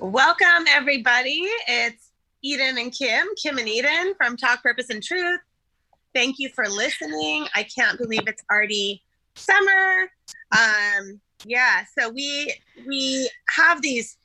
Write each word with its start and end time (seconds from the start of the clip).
Welcome, 0.00 0.66
everybody. 0.68 1.48
It's 1.66 2.10
Eden 2.42 2.76
and 2.76 2.92
Kim, 2.92 3.26
Kim 3.42 3.56
and 3.56 3.66
Eden 3.66 4.12
from 4.18 4.36
Talk 4.36 4.62
Purpose 4.62 4.90
and 4.90 5.02
Truth. 5.02 5.40
Thank 6.14 6.38
you 6.38 6.50
for 6.50 6.68
listening. 6.68 7.46
I 7.54 7.62
can't 7.62 7.96
believe 7.96 8.24
it's 8.26 8.42
already 8.50 9.02
summer. 9.36 10.10
Um, 10.52 11.18
yeah, 11.46 11.84
so 11.98 12.10
we 12.10 12.54
we 12.86 13.30
have 13.48 13.80
these 13.80 14.18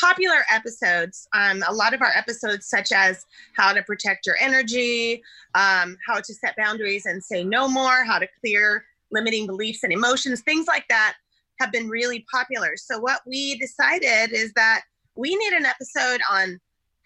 popular 0.00 0.40
episodes. 0.50 1.28
Um, 1.32 1.62
a 1.68 1.72
lot 1.72 1.94
of 1.94 2.02
our 2.02 2.12
episodes, 2.16 2.66
such 2.66 2.90
as 2.90 3.24
how 3.56 3.72
to 3.72 3.82
protect 3.84 4.26
your 4.26 4.36
energy, 4.40 5.22
um, 5.54 5.96
how 6.04 6.16
to 6.16 6.34
set 6.34 6.56
boundaries 6.56 7.06
and 7.06 7.22
say 7.22 7.44
no 7.44 7.68
more, 7.68 8.04
how 8.04 8.18
to 8.18 8.26
clear 8.40 8.84
limiting 9.12 9.46
beliefs 9.46 9.84
and 9.84 9.92
emotions, 9.92 10.40
things 10.40 10.66
like 10.66 10.88
that, 10.88 11.14
have 11.60 11.70
been 11.70 11.88
really 11.88 12.26
popular. 12.32 12.76
So 12.76 12.98
what 12.98 13.20
we 13.24 13.56
decided 13.58 14.32
is 14.32 14.52
that 14.54 14.82
we 15.14 15.36
need 15.36 15.52
an 15.52 15.66
episode 15.66 16.20
on 16.30 16.58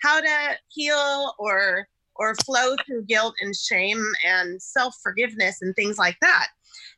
how 0.02 0.20
to 0.20 0.56
heal 0.68 1.34
or 1.38 1.88
or 2.18 2.34
flow 2.46 2.74
through 2.86 3.04
guilt 3.04 3.34
and 3.40 3.54
shame 3.54 4.02
and 4.24 4.60
self-forgiveness 4.60 5.60
and 5.60 5.74
things 5.76 5.98
like 5.98 6.16
that. 6.20 6.48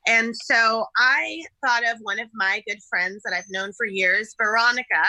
And 0.07 0.35
so 0.37 0.85
i 0.97 1.43
thought 1.65 1.83
of 1.89 1.99
one 2.03 2.21
of 2.21 2.29
my 2.35 2.63
good 2.67 2.79
friends 2.89 3.23
that 3.25 3.33
i've 3.33 3.51
known 3.51 3.73
for 3.73 3.87
years 3.87 4.35
veronica. 4.39 5.05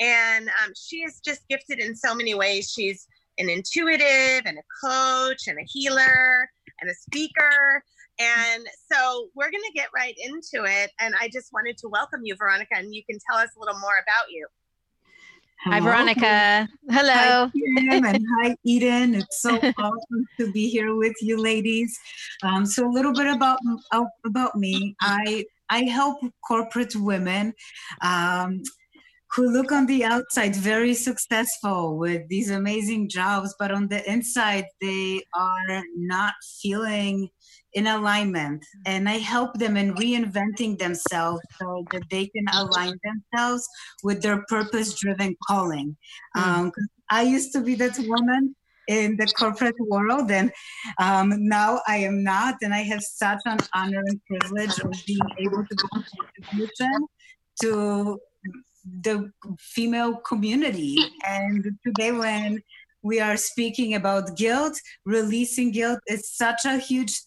And 0.00 0.48
um, 0.48 0.72
she 0.76 0.98
is 0.98 1.20
just 1.20 1.46
gifted 1.48 1.78
in 1.78 1.94
so 1.94 2.16
many 2.16 2.34
ways. 2.34 2.72
She's 2.72 3.06
an 3.38 3.48
intuitive 3.48 4.42
and 4.44 4.58
a 4.58 4.86
coach 4.86 5.46
and 5.46 5.56
a 5.56 5.64
healer 5.66 6.50
and 6.80 6.90
a 6.90 6.94
speaker. 6.94 7.82
And 8.18 8.66
so 8.90 9.28
we're 9.36 9.52
going 9.52 9.62
to 9.64 9.72
get 9.72 9.88
right 9.94 10.16
into 10.18 10.64
it. 10.64 10.90
And 11.00 11.14
i 11.20 11.28
just 11.28 11.52
wanted 11.52 11.76
to 11.78 11.88
welcome 11.88 12.20
you 12.24 12.34
veronica 12.36 12.74
and 12.76 12.94
you 12.94 13.04
can 13.08 13.18
tell 13.28 13.38
us 13.38 13.50
a 13.56 13.60
little 13.60 13.78
more 13.78 13.98
about 14.02 14.30
you 14.30 14.46
Hi, 15.64 15.80
Veronica. 15.80 16.68
Hello. 16.90 17.48
Hi, 17.48 17.50
Kim, 17.90 18.04
and 18.04 18.26
hi, 18.36 18.54
Eden. 18.66 19.14
It's 19.14 19.40
so 19.40 19.56
awesome 19.78 20.28
to 20.38 20.52
be 20.52 20.68
here 20.68 20.94
with 20.94 21.14
you, 21.22 21.40
ladies. 21.40 21.98
Um, 22.42 22.66
so, 22.66 22.86
a 22.86 22.92
little 22.92 23.14
bit 23.14 23.26
about 23.26 23.58
about 24.26 24.56
me. 24.56 24.94
I 25.00 25.46
I 25.70 25.84
help 25.84 26.18
corporate 26.46 26.94
women. 26.94 27.54
Um, 28.02 28.62
who 29.34 29.50
look 29.50 29.72
on 29.72 29.86
the 29.86 30.04
outside 30.04 30.54
very 30.54 30.94
successful 30.94 31.98
with 31.98 32.28
these 32.28 32.50
amazing 32.50 33.08
jobs, 33.08 33.52
but 33.58 33.72
on 33.72 33.88
the 33.88 34.08
inside, 34.08 34.66
they 34.80 35.22
are 35.34 35.82
not 35.96 36.34
feeling 36.62 37.28
in 37.74 37.86
alignment 37.86 38.64
and 38.86 39.08
i 39.08 39.18
help 39.18 39.54
them 39.58 39.76
in 39.76 39.94
reinventing 39.94 40.78
themselves 40.78 41.40
so 41.60 41.84
that 41.90 42.02
they 42.10 42.26
can 42.26 42.44
align 42.54 42.94
themselves 43.04 43.68
with 44.02 44.22
their 44.22 44.44
purpose 44.48 44.94
driven 44.94 45.36
calling. 45.46 45.96
Mm. 46.36 46.42
um, 46.42 46.72
i 47.10 47.22
used 47.22 47.52
to 47.52 47.60
be 47.60 47.74
that 47.74 47.98
woman 48.06 48.54
in 48.86 49.16
the 49.16 49.26
corporate 49.38 49.80
world 49.80 50.30
and 50.30 50.52
um, 50.98 51.32
now 51.38 51.80
i 51.88 51.96
am 51.96 52.22
not 52.22 52.56
and 52.62 52.74
i 52.74 52.82
have 52.82 53.02
such 53.02 53.40
an 53.46 53.58
honor 53.74 54.02
and 54.06 54.20
privilege 54.26 54.78
of 54.80 54.92
being 55.06 55.28
able 55.38 55.64
to 55.64 55.76
contribution 55.92 57.06
to 57.60 58.18
the 59.02 59.30
female 59.58 60.16
community. 60.16 60.98
And 61.26 61.64
today 61.86 62.12
when 62.12 62.62
we 63.02 63.20
are 63.20 63.36
speaking 63.36 63.94
about 63.94 64.36
guilt 64.36 64.78
releasing 65.04 65.70
guilt 65.70 66.00
is 66.06 66.30
such 66.30 66.64
a 66.64 66.78
huge 66.78 67.20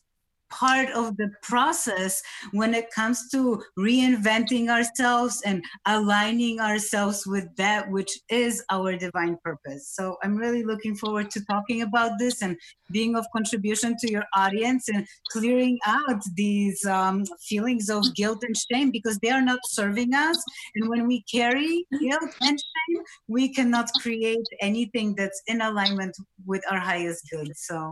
part 0.50 0.90
of 0.92 1.18
the 1.18 1.30
process 1.42 2.22
when 2.52 2.74
it 2.74 2.92
comes 2.92 3.30
to 3.30 3.62
reinventing 3.78 4.70
ourselves 4.70 5.42
and 5.46 5.64
aligning 5.86 6.60
ourselves 6.60 7.26
with 7.26 7.48
that 7.56 7.90
which 7.92 8.12
is 8.30 8.64
our 8.70 8.96
divine 8.96 9.38
purpose. 9.44 9.90
So 9.94 10.18
I'm 10.24 10.36
really 10.36 10.64
looking 10.64 10.96
forward 10.96 11.32
to 11.32 11.46
talking 11.46 11.82
about 11.82 12.12
this 12.20 12.42
and 12.42 12.58
being 12.92 13.16
of 13.16 13.26
contribution 13.34 13.96
to 14.00 14.12
your 14.12 14.24
audience 14.36 14.88
and 14.90 15.06
clearing 15.32 15.78
out 15.86 16.22
these 16.36 16.86
um, 16.86 17.26
feelings 17.42 17.90
of 17.90 18.04
guilt 18.16 18.44
and 18.44 18.56
shame 18.56 18.92
because 18.92 19.18
they 19.20 19.30
are 19.30 19.42
not 19.42 19.60
serving 19.68 20.14
us. 20.14 20.42
And 20.76 20.90
when 20.90 21.08
we 21.08 21.24
carry 21.24 21.86
guilt 22.00 22.32
and 22.42 22.60
shame, 22.60 23.04
we 23.28 23.54
cannot 23.54 23.90
create 24.02 24.48
anything 24.62 25.16
that's 25.16 25.42
in 25.48 25.62
alignment 25.62 26.16
with 26.46 26.64
our 26.72 26.80
highest 26.80 27.28
good. 27.32 27.52
So 27.56 27.92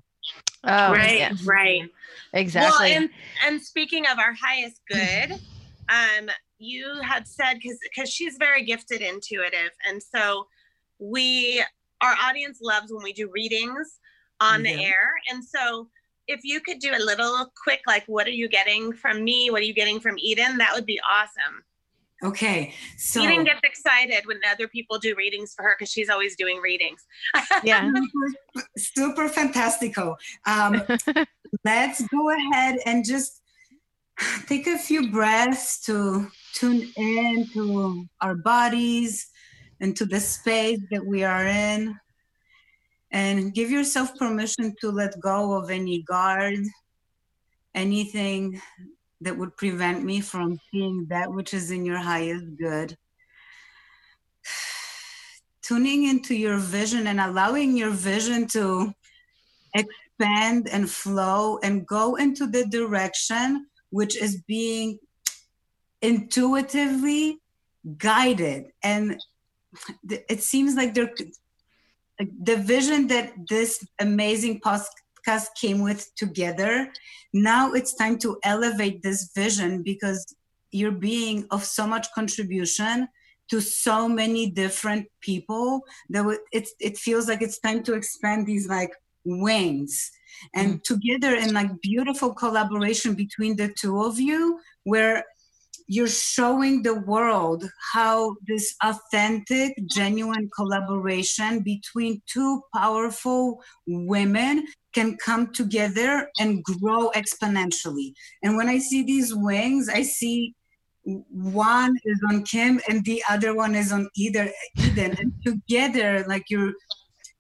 Oh, 0.63 0.91
right, 0.91 1.31
right. 1.46 1.90
Exactly. 2.34 2.91
Well, 2.91 2.97
and, 2.97 3.09
and 3.46 3.62
speaking 3.62 4.06
of 4.08 4.18
our 4.19 4.34
highest 4.34 4.81
good, 4.90 5.31
um, 5.90 6.30
you 6.58 7.02
had 7.02 7.28
said 7.28 7.56
because 7.62 7.78
because 7.84 8.09
she's 8.09 8.38
very 8.40 8.64
gifted 8.64 9.02
intuitive, 9.02 9.72
and 9.88 10.02
so 10.02 10.47
we 11.00 11.64
our 12.02 12.16
audience 12.24 12.59
loves 12.62 12.91
when 12.91 13.03
we 13.03 13.14
do 13.14 13.30
readings 13.31 14.00
on 14.41 14.64
the 14.64 14.84
air, 14.84 15.12
and 15.31 15.44
so 15.44 15.88
if 16.28 16.40
you 16.44 16.59
could 16.62 16.80
do 16.80 16.91
a 16.91 17.03
little 17.03 17.52
quick 17.64 17.81
like 17.85 18.03
what 18.08 18.25
are 18.25 18.31
you 18.31 18.47
getting 18.47 18.94
from 18.94 19.24
me? 19.24 19.50
What 19.50 19.62
are 19.62 19.66
you 19.66 19.74
getting 19.74 20.00
from 20.00 20.18
eden? 20.18 20.58
That 20.58 20.74
would 20.74 20.85
be 20.85 21.00
awesome 21.09 21.64
Okay. 22.25 22.74
So 22.97 23.22
Eden 23.22 23.44
gets 23.44 23.59
excited 23.63 24.25
when 24.25 24.40
other 24.50 24.68
people 24.68 24.97
do 24.97 25.13
readings 25.16 25.53
for 25.53 25.63
her 25.63 25.75
because 25.78 25.91
she's 25.91 26.09
always 26.09 26.36
doing 26.36 26.59
readings. 26.59 27.06
yeah. 27.63 27.91
Super, 28.56 28.68
super 28.78 29.30
fantastico. 29.30 30.16
Um, 30.47 30.81
let's 31.64 32.02
go 32.08 32.31
ahead 32.31 32.80
and 32.88 33.06
just 33.06 33.41
take 34.47 34.66
a 34.66 34.78
few 34.78 35.12
breaths 35.12 35.80
to 35.81 36.28
tune 36.53 36.91
in 36.97 37.47
to 37.53 38.08
our 38.22 38.35
bodies 38.35 39.28
and 39.79 39.96
to 39.97 40.05
the 40.05 40.20
space 40.20 40.79
that 40.90 41.05
we 41.05 41.23
are 41.23 41.46
in. 41.46 41.96
And 43.11 43.53
give 43.53 43.70
yourself 43.70 44.16
permission 44.17 44.73
to 44.82 44.90
let 44.90 45.20
go 45.22 45.53
of 45.53 45.70
any 45.70 46.02
guard, 46.02 46.59
anything 47.73 48.59
that 49.26 49.38
would 49.38 49.58
prevent 49.58 50.04
me 50.04 50.22
from 50.22 50.60
seeing 50.72 51.08
that 51.10 51.32
which 51.34 51.54
is 51.54 51.72
in 51.72 51.84
your 51.84 51.98
highest 51.98 52.46
good. 52.58 52.96
Tuning 55.64 56.04
into 56.04 56.36
your 56.36 56.58
vision 56.58 57.08
and 57.08 57.20
allowing 57.20 57.76
your 57.76 57.90
vision 57.90 58.46
to 58.48 58.94
expand 59.74 60.70
and 60.72 60.90
flow 60.90 61.58
and 61.64 61.88
go 61.88 62.16
into 62.16 62.46
the 62.46 62.66
direction 62.68 63.66
which 63.90 64.16
is 64.16 64.42
being 64.48 65.00
intuitively 66.04 67.40
guided. 67.98 68.66
And 68.84 69.20
it 70.04 70.44
seems 70.44 70.76
like 70.76 70.94
there, 70.94 71.12
the 72.20 72.58
vision 72.58 73.08
that 73.08 73.34
this 73.50 73.84
amazing 74.00 74.60
podcast 75.26 75.48
came 75.60 75.82
with 75.82 76.14
together. 76.16 76.92
Now 77.34 77.74
it's 77.74 77.94
time 77.94 78.18
to 78.20 78.38
elevate 78.44 79.02
this 79.02 79.32
vision 79.36 79.84
because 79.84 80.36
you're 80.72 80.92
being 80.92 81.48
of 81.52 81.64
so 81.64 81.88
much 81.88 82.08
contribution 82.14 83.08
to 83.50 83.62
so 83.62 84.10
many 84.10 84.50
different 84.50 85.08
people 85.22 85.82
that 86.10 86.26
it, 86.52 86.68
it 86.80 86.98
feels 86.98 87.28
like 87.28 87.42
it's 87.42 87.60
time 87.60 87.84
to 87.84 87.94
expand 87.94 88.48
these 88.48 88.68
like 88.68 88.92
wings 89.24 90.12
and 90.54 90.74
mm 90.74 90.84
together 90.84 91.34
in 91.36 91.54
like 91.54 91.70
beautiful 91.82 92.34
collaboration 92.34 93.14
between 93.14 93.56
the 93.56 93.70
two 93.70 94.04
of 94.04 94.20
you 94.20 94.60
where 94.84 95.24
you're 95.87 96.08
showing 96.08 96.82
the 96.82 96.96
world 97.02 97.64
how 97.93 98.35
this 98.47 98.76
authentic 98.84 99.73
genuine 99.85 100.49
collaboration 100.55 101.59
between 101.59 102.22
two 102.26 102.61
powerful 102.73 103.61
women 103.87 104.66
can 104.93 105.16
come 105.17 105.52
together 105.53 106.29
and 106.40 106.64
grow 106.64 107.11
exponentially 107.11 108.14
and 108.43 108.55
when 108.55 108.70
i 108.70 108.78
see 108.78 109.03
these 109.03 109.34
wings 109.34 109.90
i 109.90 110.02
see 110.02 110.55
one 111.05 111.96
is 112.03 112.20
on 112.29 112.43
Kim 112.43 112.79
and 112.90 113.03
the 113.05 113.23
other 113.29 113.55
one 113.55 113.76
is 113.76 113.91
on 113.91 114.09
either 114.16 114.49
Eden, 114.78 115.16
and 115.20 115.34
together, 115.46 116.26
like 116.28 116.46
you're, 116.49 116.73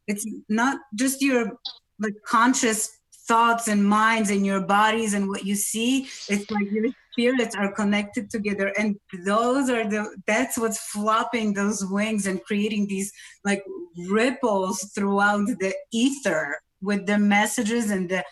it's 0.07 0.25
not 0.49 0.77
just 0.93 1.21
your 1.21 1.51
like 1.99 2.13
conscious 2.27 2.91
thoughts 3.27 3.67
and 3.67 3.83
minds 3.83 4.29
and 4.29 4.45
your 4.45 4.61
bodies 4.61 5.13
and 5.13 5.27
what 5.27 5.45
you 5.45 5.55
see. 5.55 6.07
It's 6.29 6.49
like 6.51 6.69
your 6.71 6.91
spirits 7.15 7.55
are 7.55 7.71
connected 7.71 8.29
together, 8.29 8.73
and 8.77 8.95
those 9.25 9.69
are 9.69 9.87
the 9.87 10.15
that's 10.27 10.57
what's 10.57 10.79
flopping 10.91 11.53
those 11.53 11.85
wings 11.85 12.27
and 12.27 12.43
creating 12.43 12.87
these 12.87 13.11
like 13.43 13.63
ripples 14.09 14.91
throughout 14.93 15.47
the 15.47 15.73
ether 15.91 16.59
with 16.81 17.05
the 17.05 17.17
messages 17.17 17.89
and 17.89 18.09
the 18.09 18.23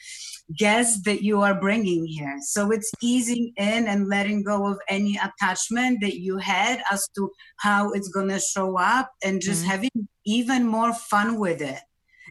guests 0.57 1.01
that 1.03 1.23
you 1.23 1.41
are 1.41 1.59
bringing 1.59 2.05
here. 2.05 2.35
So 2.41 2.71
it's 2.71 2.91
easing 3.01 3.53
in 3.57 3.87
and 3.87 4.09
letting 4.09 4.43
go 4.43 4.67
of 4.67 4.77
any 4.89 5.17
attachment 5.17 5.99
that 6.01 6.19
you 6.19 6.37
had 6.37 6.83
as 6.91 7.07
to 7.15 7.31
how 7.57 7.91
it's 7.91 8.09
going 8.09 8.27
to 8.27 8.39
show 8.39 8.77
up 8.77 9.09
and 9.23 9.41
just 9.41 9.61
mm-hmm. 9.61 9.71
having 9.71 10.07
even 10.25 10.65
more 10.65 10.93
fun 10.93 11.39
with 11.39 11.61
it. 11.61 11.79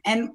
And 0.05 0.31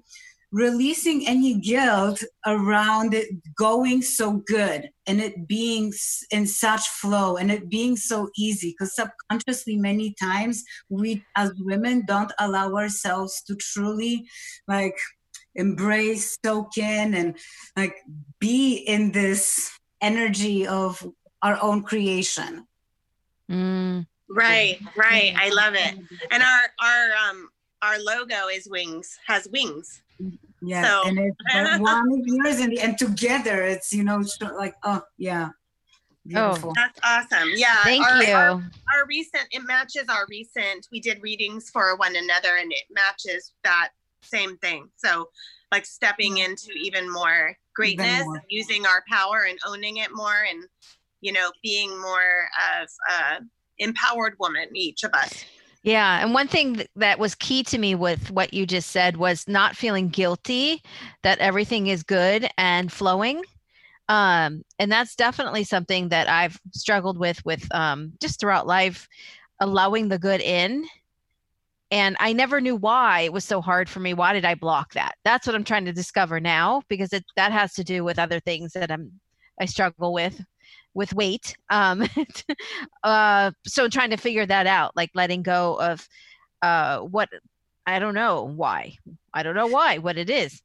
releasing 0.51 1.27
any 1.27 1.59
guilt 1.59 2.23
around 2.45 3.13
it 3.13 3.27
going 3.55 4.01
so 4.01 4.41
good 4.47 4.89
and 5.05 5.19
it 5.19 5.47
being 5.47 5.91
in 6.31 6.47
such 6.47 6.87
flow 6.87 7.35
and 7.35 7.51
it 7.51 7.69
being 7.69 7.97
so 7.97 8.29
easy 8.37 8.71
because 8.71 8.95
subconsciously 8.95 9.75
many 9.75 10.15
times 10.21 10.63
we 10.89 11.21
as 11.35 11.51
women 11.59 12.03
don't 12.07 12.31
allow 12.39 12.73
ourselves 12.75 13.41
to 13.45 13.55
truly 13.55 14.25
like 14.69 14.97
embrace, 15.57 16.37
soak 16.45 16.77
in, 16.77 17.13
and 17.13 17.37
like 17.75 17.95
be 18.39 18.75
in 18.75 19.11
this 19.11 19.71
energy 20.01 20.65
of 20.65 21.05
our 21.41 21.57
own 21.61 21.83
creation. 21.83 22.65
Mm. 23.51 24.05
Right, 24.29 24.79
right. 24.95 25.33
I 25.37 25.49
love 25.49 25.73
it. 25.75 25.95
And 26.31 26.43
our 26.43 26.61
our 26.81 27.29
um 27.29 27.49
our 27.81 27.99
logo 27.99 28.47
is 28.47 28.67
wings, 28.69 29.17
has 29.27 29.47
wings. 29.51 30.01
Yeah, 30.61 30.83
so. 30.83 31.09
and 31.09 31.19
it's 31.19 31.79
one 31.79 32.11
of 32.11 32.25
yours, 32.25 32.59
and, 32.59 32.77
and 32.79 32.97
together 32.97 33.63
it's 33.63 33.93
you 33.93 34.03
know 34.03 34.23
like 34.57 34.75
oh 34.83 35.03
yeah, 35.17 35.49
Beautiful. 36.27 36.71
Oh, 36.71 36.73
that's 36.75 36.99
awesome. 37.03 37.49
Yeah. 37.55 37.83
Thank 37.83 38.05
our, 38.05 38.23
you. 38.23 38.33
Our, 38.33 38.51
our, 38.51 39.05
recent, 39.07 39.45
it 39.51 39.61
matches 39.65 40.03
our 40.09 40.25
recent, 40.29 40.87
we 40.91 40.99
did 40.99 41.21
readings 41.21 41.69
for 41.69 41.95
one 41.95 42.15
another 42.15 42.57
and 42.57 42.71
it 42.71 42.83
matches 42.91 43.53
that 43.63 43.89
same 44.21 44.57
thing. 44.57 44.89
So 44.97 45.29
like 45.71 45.85
stepping 45.85 46.39
into 46.39 46.71
even 46.73 47.11
more 47.11 47.55
greatness, 47.73 48.25
more. 48.25 48.43
using 48.49 48.85
our 48.85 49.03
power 49.09 49.45
and 49.47 49.57
owning 49.65 49.97
it 49.97 50.09
more 50.13 50.43
and, 50.49 50.63
you 51.21 51.31
know, 51.31 51.51
being 51.63 51.89
more 52.01 52.49
of 52.81 52.89
a 53.09 53.41
empowered 53.77 54.35
woman, 54.39 54.67
each 54.73 55.03
of 55.03 55.13
us. 55.13 55.45
Yeah. 55.87 56.21
And 56.21 56.33
one 56.33 56.49
thing 56.49 56.85
that 56.97 57.17
was 57.17 57.33
key 57.33 57.63
to 57.63 57.77
me 57.77 57.95
with 57.95 58.29
what 58.29 58.53
you 58.53 58.65
just 58.65 58.89
said 58.89 59.15
was 59.15 59.47
not 59.47 59.77
feeling 59.77 60.09
guilty 60.09 60.83
that 61.23 61.39
everything 61.39 61.87
is 61.87 62.03
good 62.03 62.45
and 62.57 62.91
flowing. 62.91 63.41
Um, 64.09 64.63
and 64.79 64.91
that's 64.91 65.15
definitely 65.15 65.63
something 65.63 66.09
that 66.09 66.27
I've 66.27 66.59
struggled 66.73 67.17
with, 67.17 67.43
with 67.45 67.73
um, 67.73 68.11
just 68.19 68.37
throughout 68.37 68.67
life, 68.67 69.07
allowing 69.61 70.09
the 70.09 70.19
good 70.19 70.41
in 70.41 70.85
and 71.89 72.17
i 72.19 72.33
never 72.33 72.59
knew 72.59 72.75
why 72.75 73.21
it 73.21 73.31
was 73.31 73.45
so 73.45 73.61
hard 73.61 73.89
for 73.89 74.01
me 74.01 74.13
why 74.13 74.33
did 74.33 74.43
i 74.43 74.53
block 74.53 74.93
that 74.93 75.15
that's 75.23 75.47
what 75.47 75.55
i'm 75.55 75.63
trying 75.63 75.85
to 75.85 75.93
discover 75.93 76.37
now 76.37 76.81
because 76.89 77.13
it 77.13 77.23
that 77.37 77.53
has 77.53 77.73
to 77.73 77.83
do 77.83 78.03
with 78.03 78.19
other 78.19 78.41
things 78.41 78.73
that 78.73 78.91
i'm 78.91 79.09
i 79.59 79.65
struggle 79.65 80.13
with 80.13 80.43
with 80.97 81.13
weight 81.13 81.55
um 81.69 82.03
uh 83.03 83.51
so 83.65 83.87
trying 83.87 84.09
to 84.09 84.17
figure 84.17 84.45
that 84.45 84.65
out 84.65 84.91
like 84.95 85.11
letting 85.13 85.43
go 85.43 85.79
of 85.79 86.07
uh 86.63 86.99
what 86.99 87.29
i 87.85 87.99
don't 87.99 88.15
know 88.15 88.43
why 88.43 88.97
i 89.33 89.43
don't 89.43 89.55
know 89.55 89.67
why 89.67 89.99
what 89.99 90.17
it 90.17 90.29
is 90.29 90.61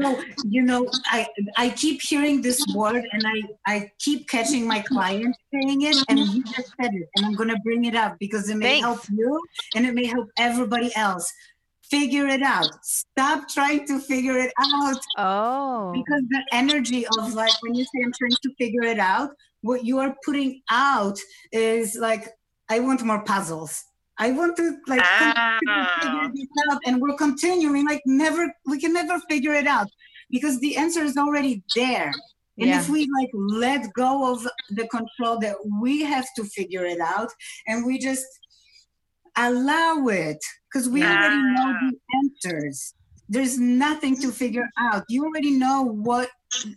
So, 0.00 0.22
you 0.44 0.62
know, 0.62 0.86
I 1.06 1.26
I 1.56 1.70
keep 1.70 2.00
hearing 2.00 2.40
this 2.40 2.64
word 2.72 3.04
and 3.12 3.26
I, 3.26 3.42
I 3.66 3.90
keep 3.98 4.28
catching 4.28 4.66
my 4.66 4.80
clients 4.80 5.38
saying 5.52 5.82
it 5.82 5.96
and 6.08 6.20
you 6.20 6.44
just 6.44 6.72
said 6.80 6.94
it 6.94 7.08
and 7.14 7.26
I'm 7.26 7.34
gonna 7.34 7.58
bring 7.64 7.84
it 7.84 7.96
up 7.96 8.16
because 8.20 8.48
it 8.48 8.56
may 8.56 8.66
Thanks. 8.66 8.84
help 8.84 9.00
you 9.10 9.40
and 9.74 9.86
it 9.86 9.94
may 9.94 10.06
help 10.06 10.28
everybody 10.38 10.94
else. 10.94 11.32
Figure 11.90 12.26
it 12.26 12.42
out. 12.42 12.68
Stop 12.84 13.48
trying 13.48 13.86
to 13.86 13.98
figure 13.98 14.36
it 14.36 14.52
out. 14.58 15.00
Oh. 15.16 15.92
Because 15.92 16.22
the 16.28 16.42
energy 16.52 17.06
of 17.18 17.34
like 17.34 17.52
when 17.62 17.74
you 17.74 17.84
say 17.84 18.02
I'm 18.04 18.12
trying 18.12 18.38
to 18.42 18.54
figure 18.58 18.82
it 18.82 18.98
out, 18.98 19.30
what 19.62 19.84
you 19.84 19.98
are 19.98 20.14
putting 20.24 20.60
out 20.70 21.18
is 21.52 21.96
like, 21.96 22.28
I 22.68 22.80
want 22.80 23.02
more 23.02 23.24
puzzles. 23.24 23.82
I 24.18 24.32
want 24.32 24.56
to 24.56 24.76
like 24.88 25.00
ah. 25.02 25.58
figure 26.02 26.32
this 26.34 26.48
out, 26.70 26.80
and 26.86 27.00
we're 27.00 27.16
continuing 27.16 27.86
like 27.86 28.02
never. 28.04 28.52
We 28.66 28.80
can 28.80 28.92
never 28.92 29.20
figure 29.30 29.54
it 29.54 29.66
out 29.66 29.88
because 30.28 30.58
the 30.60 30.76
answer 30.76 31.02
is 31.02 31.16
already 31.16 31.62
there. 31.74 32.12
And 32.58 32.68
yeah. 32.68 32.80
if 32.80 32.88
we 32.88 33.08
like 33.16 33.30
let 33.32 33.92
go 33.92 34.32
of 34.32 34.46
the 34.70 34.88
control 34.88 35.38
that 35.38 35.54
we 35.80 36.02
have 36.02 36.26
to 36.34 36.44
figure 36.44 36.84
it 36.84 37.00
out, 37.00 37.30
and 37.68 37.86
we 37.86 37.98
just 37.98 38.26
allow 39.36 40.08
it, 40.08 40.38
because 40.70 40.88
we 40.88 41.02
ah. 41.02 41.06
already 41.06 41.42
know 41.54 41.74
the 41.82 41.98
answers. 42.18 42.94
There's 43.28 43.58
nothing 43.58 44.16
to 44.22 44.32
figure 44.32 44.68
out. 44.78 45.04
You 45.08 45.24
already 45.24 45.50
know 45.50 45.82
what 45.82 46.30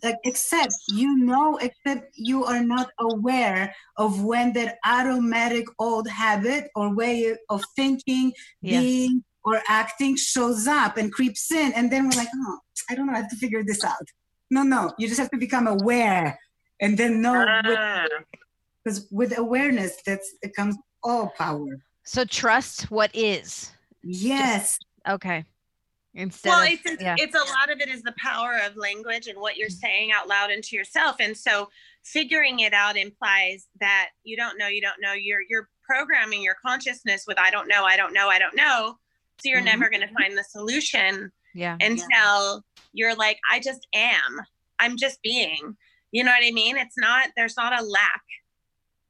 like 0.04 0.18
except 0.24 0.74
you 0.90 1.18
know 1.18 1.58
except 1.58 2.12
you 2.16 2.44
are 2.44 2.64
not 2.64 2.90
aware 3.00 3.74
of 3.98 4.24
when 4.24 4.54
that 4.54 4.78
automatic 4.86 5.66
old 5.80 6.08
habit 6.10 6.70
or 6.76 6.94
way 6.94 7.36
of 7.50 7.64
thinking 7.76 8.34
yeah. 8.62 8.80
being 8.80 9.24
or 9.46 9.62
acting 9.68 10.16
shows 10.16 10.68
up 10.68 10.98
and 10.98 11.12
creeps 11.12 11.52
in 11.52 11.72
and 11.74 11.92
then 11.92 12.04
we're 12.04 12.18
like 12.18 12.28
oh 12.36 12.60
i 12.90 12.96
don't 12.96 13.08
know 13.08 13.14
i 13.14 13.18
have 13.18 13.30
to 13.30 13.38
figure 13.38 13.64
this 13.64 13.84
out 13.84 14.06
no 14.50 14.64
no 14.64 14.92
you 14.98 15.08
just 15.08 15.20
have 15.20 15.32
to 15.32 15.38
become 15.38 15.68
aware 15.68 16.38
and 16.82 16.98
then 16.98 17.22
know 17.22 17.46
because 18.84 19.00
ah. 19.00 19.06
with, 19.12 19.30
with 19.32 19.38
awareness 19.38 20.02
that's 20.06 20.36
it 20.42 20.54
comes 20.54 20.76
all 21.04 21.32
power 21.38 21.80
so 22.04 22.26
trust 22.26 22.92
what 22.92 23.10
is 23.14 23.72
yes. 24.04 24.78
just, 24.78 24.86
okay. 25.10 25.46
Instead 26.14 26.50
well 26.50 26.64
of, 26.64 26.70
it's 26.70 27.02
yeah. 27.02 27.16
it's 27.18 27.36
a 27.36 27.38
lot 27.38 27.72
of 27.72 27.80
it 27.80 27.88
is 27.88 28.02
the 28.02 28.14
power 28.18 28.60
of 28.66 28.76
language 28.76 29.28
and 29.28 29.40
what 29.40 29.56
you're 29.56 29.70
mm-hmm. 29.70 29.76
saying 29.76 30.12
out 30.12 30.28
loud 30.28 30.52
into 30.52 30.76
yourself. 30.76 31.16
And 31.20 31.36
so 31.36 31.70
figuring 32.04 32.60
it 32.60 32.74
out 32.74 32.98
implies 32.98 33.68
that 33.80 34.10
you 34.24 34.36
don't 34.36 34.58
know 34.58 34.68
you 34.68 34.82
don't 34.82 35.00
know. 35.00 35.14
You're 35.14 35.42
you're 35.50 35.70
programming 35.84 36.42
your 36.42 36.56
consciousness 36.66 37.26
with 37.28 37.38
i 37.38 37.52
don't 37.52 37.68
know 37.68 37.84
i 37.84 37.98
don't 37.98 38.14
know 38.14 38.28
i 38.28 38.40
don't 38.40 38.56
know. 38.56 38.98
So 39.42 39.50
you're 39.50 39.60
mm-hmm. 39.60 39.66
never 39.66 39.90
going 39.90 40.02
to 40.02 40.14
find 40.14 40.38
the 40.38 40.44
solution 40.44 41.32
yeah. 41.56 41.78
until 41.80 42.06
yeah. 42.10 42.60
you're 42.94 43.16
like 43.16 43.40
i 43.50 43.60
just 43.60 43.88
am. 43.94 44.42
I'm 44.80 44.98
just 44.98 45.22
being. 45.22 45.78
You 46.12 46.26
know 46.26 46.32
what 46.32 46.46
i 46.46 46.52
mean? 46.52 46.76
It's 46.76 46.98
not 46.98 47.30
there's 47.38 47.56
not 47.56 47.80
a 47.80 47.86
lack. 47.86 48.24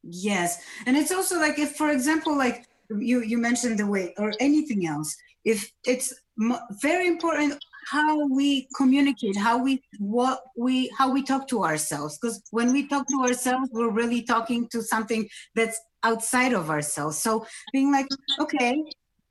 Yes. 0.04 0.64
And 0.86 0.96
it's 0.96 1.12
also 1.12 1.40
like 1.40 1.58
if 1.58 1.76
for 1.76 1.90
example 1.90 2.38
like 2.38 2.68
you 3.00 3.22
you 3.22 3.38
mentioned 3.38 3.80
the 3.80 3.88
weight 3.88 4.14
or 4.18 4.34
anything 4.40 4.88
else. 4.88 5.16
If 5.44 5.72
it's 5.86 6.14
very 6.82 7.08
important 7.08 7.64
how 7.88 8.28
we 8.28 8.68
communicate 8.78 9.36
how 9.36 9.58
we 9.58 9.82
what 9.98 10.42
we 10.56 10.92
how 10.98 11.12
we 11.12 11.24
talk 11.24 11.48
to 11.48 11.64
ourselves. 11.64 12.18
Because 12.18 12.42
when 12.52 12.72
we 12.74 12.88
talk 12.88 13.08
to 13.08 13.22
ourselves 13.28 13.70
we're 13.72 13.90
really 13.90 14.22
talking 14.22 14.68
to 14.70 14.82
something 14.84 15.28
that's 15.56 15.80
outside 16.04 16.54
of 16.54 16.70
ourselves. 16.70 17.18
So 17.18 17.46
being 17.74 17.92
like 17.92 18.08
okay 18.40 18.84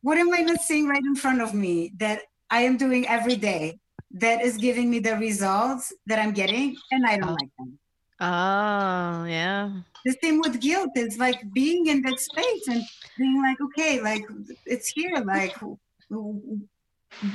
what 0.03 0.19
am 0.19 0.33
i 0.33 0.41
not 0.41 0.61
seeing 0.61 0.87
right 0.89 1.03
in 1.03 1.15
front 1.15 1.41
of 1.41 1.55
me 1.55 1.93
that 1.99 2.23
i 2.51 2.61
am 2.61 2.77
doing 2.77 3.07
every 3.09 3.37
day 3.37 3.79
that 4.11 4.43
is 4.43 4.57
giving 4.57 4.91
me 4.91 4.99
the 4.99 5.17
results 5.17 5.93
that 6.07 6.19
i'm 6.19 6.33
getting 6.33 6.77
and 6.91 7.07
i 7.07 7.17
don't 7.17 7.33
like 7.33 7.51
them 7.59 7.79
oh 8.21 9.25
yeah. 9.25 9.73
The 10.05 10.17
same 10.23 10.41
with 10.41 10.61
guilt 10.61 10.91
it's 10.95 11.19
like 11.19 11.41
being 11.53 11.87
in 11.87 12.03
that 12.03 12.21
space 12.21 12.69
and 12.69 12.83
being 13.19 13.43
like 13.43 13.61
okay 13.61 14.01
like 14.01 14.25
it's 14.67 14.89
here 14.89 15.17
like 15.19 15.57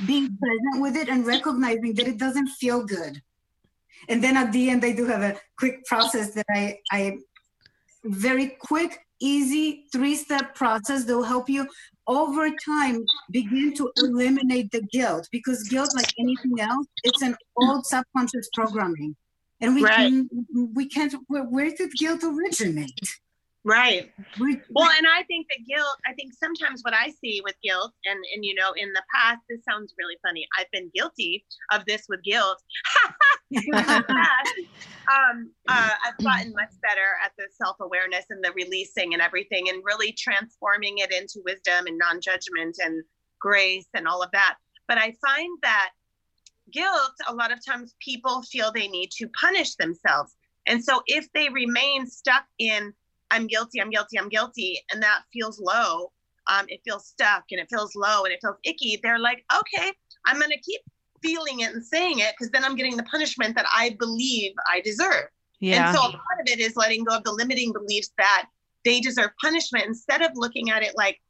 being 0.06 0.36
present 0.38 0.82
with 0.82 0.96
it 0.96 1.08
and 1.08 1.26
recognizing 1.26 1.94
that 1.94 2.08
it 2.08 2.18
doesn't 2.18 2.48
feel 2.48 2.84
good. 2.84 3.20
And 4.08 4.22
then 4.22 4.36
at 4.36 4.52
the 4.52 4.70
end, 4.70 4.84
I 4.84 4.92
do 4.92 5.06
have 5.06 5.22
a 5.22 5.38
quick 5.58 5.84
process 5.84 6.32
that 6.34 6.46
I, 6.50 6.78
I 6.90 7.18
very 8.04 8.56
quick, 8.60 8.98
easy 9.20 9.86
three-step 9.92 10.54
process 10.54 11.04
that 11.04 11.16
will 11.16 11.24
help 11.24 11.48
you 11.48 11.66
over 12.06 12.48
time 12.64 13.04
begin 13.30 13.74
to 13.74 13.90
eliminate 13.96 14.70
the 14.70 14.82
guilt. 14.92 15.28
Because 15.32 15.68
guilt, 15.68 15.94
like 15.94 16.12
anything 16.18 16.60
else, 16.60 16.86
it's 17.04 17.22
an 17.22 17.36
old 17.56 17.86
subconscious 17.86 18.48
programming, 18.54 19.16
and 19.60 19.74
we 19.74 19.82
Right. 19.82 19.96
can, 19.96 20.28
we 20.74 20.88
can't. 20.88 21.14
Where, 21.28 21.44
where 21.44 21.70
did 21.70 21.92
guilt 21.92 22.22
originate? 22.24 23.00
Right. 23.64 24.12
We, 24.38 24.60
Well, 24.70 24.88
and 24.96 25.08
I 25.08 25.24
think 25.24 25.48
that 25.50 25.66
guilt, 25.66 25.96
I 26.06 26.12
think 26.12 26.32
sometimes 26.34 26.82
what 26.82 26.94
I 26.94 27.10
see 27.20 27.40
with 27.42 27.56
guilt, 27.64 27.92
and 28.04 28.24
and 28.32 28.44
you 28.44 28.54
know, 28.54 28.72
in 28.76 28.92
the 28.92 29.02
past, 29.12 29.40
this 29.48 29.64
sounds 29.68 29.92
really 29.98 30.16
funny. 30.24 30.46
I've 30.56 30.70
been 30.70 30.88
guilty 30.94 31.44
of 31.72 31.84
this 31.84 32.04
with 32.08 32.22
guilt. 32.22 32.62
In 33.52 33.62
the 33.70 34.04
past, 34.08 34.54
um, 35.08 35.52
uh, 35.68 35.90
I've 36.04 36.18
gotten 36.24 36.52
much 36.52 36.72
better 36.82 37.14
at 37.24 37.30
the 37.38 37.44
self 37.62 37.76
awareness 37.80 38.24
and 38.30 38.44
the 38.44 38.50
releasing 38.52 39.14
and 39.14 39.22
everything, 39.22 39.68
and 39.68 39.82
really 39.84 40.12
transforming 40.12 40.98
it 40.98 41.12
into 41.12 41.40
wisdom 41.44 41.86
and 41.86 41.96
non 41.96 42.20
judgment 42.20 42.76
and 42.84 43.04
grace 43.40 43.86
and 43.94 44.08
all 44.08 44.20
of 44.22 44.30
that. 44.32 44.56
But 44.88 44.98
I 44.98 45.14
find 45.24 45.58
that 45.62 45.90
guilt, 46.72 47.12
a 47.28 47.34
lot 47.34 47.52
of 47.52 47.64
times 47.64 47.94
people 48.00 48.42
feel 48.42 48.72
they 48.72 48.88
need 48.88 49.10
to 49.18 49.28
punish 49.28 49.74
themselves. 49.76 50.34
And 50.66 50.82
so 50.82 51.02
if 51.06 51.30
they 51.32 51.48
remain 51.48 52.06
stuck 52.06 52.44
in, 52.58 52.92
I'm 53.30 53.46
guilty, 53.46 53.80
I'm 53.80 53.90
guilty, 53.90 54.18
I'm 54.18 54.28
guilty, 54.28 54.80
and 54.92 55.02
that 55.02 55.22
feels 55.32 55.60
low, 55.60 56.12
um, 56.48 56.66
it 56.68 56.80
feels 56.84 57.06
stuck 57.06 57.44
and 57.50 57.60
it 57.60 57.68
feels 57.70 57.94
low 57.94 58.24
and 58.24 58.32
it 58.32 58.38
feels 58.40 58.56
icky, 58.64 58.98
they're 59.02 59.18
like, 59.18 59.44
okay, 59.52 59.92
I'm 60.26 60.38
going 60.38 60.50
to 60.50 60.60
keep 60.60 60.80
feeling 61.22 61.60
it 61.60 61.72
and 61.72 61.84
saying 61.84 62.20
it 62.20 62.34
because 62.36 62.50
then 62.50 62.64
I'm 62.64 62.76
getting 62.76 62.96
the 62.96 63.02
punishment 63.04 63.56
that 63.56 63.66
I 63.74 63.96
believe 63.98 64.52
I 64.72 64.80
deserve. 64.80 65.28
Yeah. 65.60 65.88
And 65.88 65.96
so 65.96 66.02
a 66.02 66.10
part 66.10 66.40
of 66.40 66.46
it 66.46 66.60
is 66.60 66.76
letting 66.76 67.04
go 67.04 67.16
of 67.16 67.24
the 67.24 67.32
limiting 67.32 67.72
beliefs 67.72 68.10
that 68.18 68.46
they 68.84 69.00
deserve 69.00 69.30
punishment 69.40 69.86
instead 69.86 70.22
of 70.22 70.30
looking 70.34 70.70
at 70.70 70.82
it 70.82 70.92
like, 70.96 71.20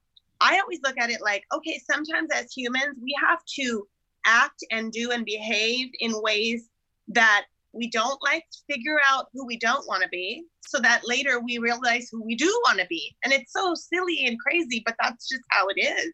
I 0.40 0.58
always 0.60 0.80
look 0.84 0.98
at 0.98 1.10
it 1.10 1.22
like, 1.22 1.44
okay, 1.54 1.80
sometimes 1.90 2.28
as 2.34 2.52
humans, 2.52 2.98
we 3.00 3.14
have 3.26 3.40
to 3.58 3.86
act 4.26 4.64
and 4.70 4.92
do 4.92 5.10
and 5.12 5.24
behave 5.24 5.88
in 6.00 6.12
ways 6.22 6.68
that 7.08 7.44
we 7.72 7.88
don't 7.90 8.20
like, 8.22 8.44
figure 8.68 8.98
out 9.06 9.26
who 9.32 9.46
we 9.46 9.58
don't 9.58 9.86
want 9.86 10.02
to 10.02 10.08
be, 10.08 10.44
so 10.66 10.78
that 10.80 11.02
later 11.04 11.40
we 11.40 11.58
realize 11.58 12.08
who 12.10 12.22
we 12.24 12.34
do 12.34 12.46
want 12.64 12.80
to 12.80 12.86
be. 12.86 13.14
And 13.24 13.32
it's 13.32 13.52
so 13.52 13.74
silly 13.74 14.24
and 14.26 14.38
crazy, 14.40 14.82
but 14.84 14.96
that's 15.00 15.28
just 15.28 15.42
how 15.50 15.66
it 15.68 15.80
is, 15.80 16.12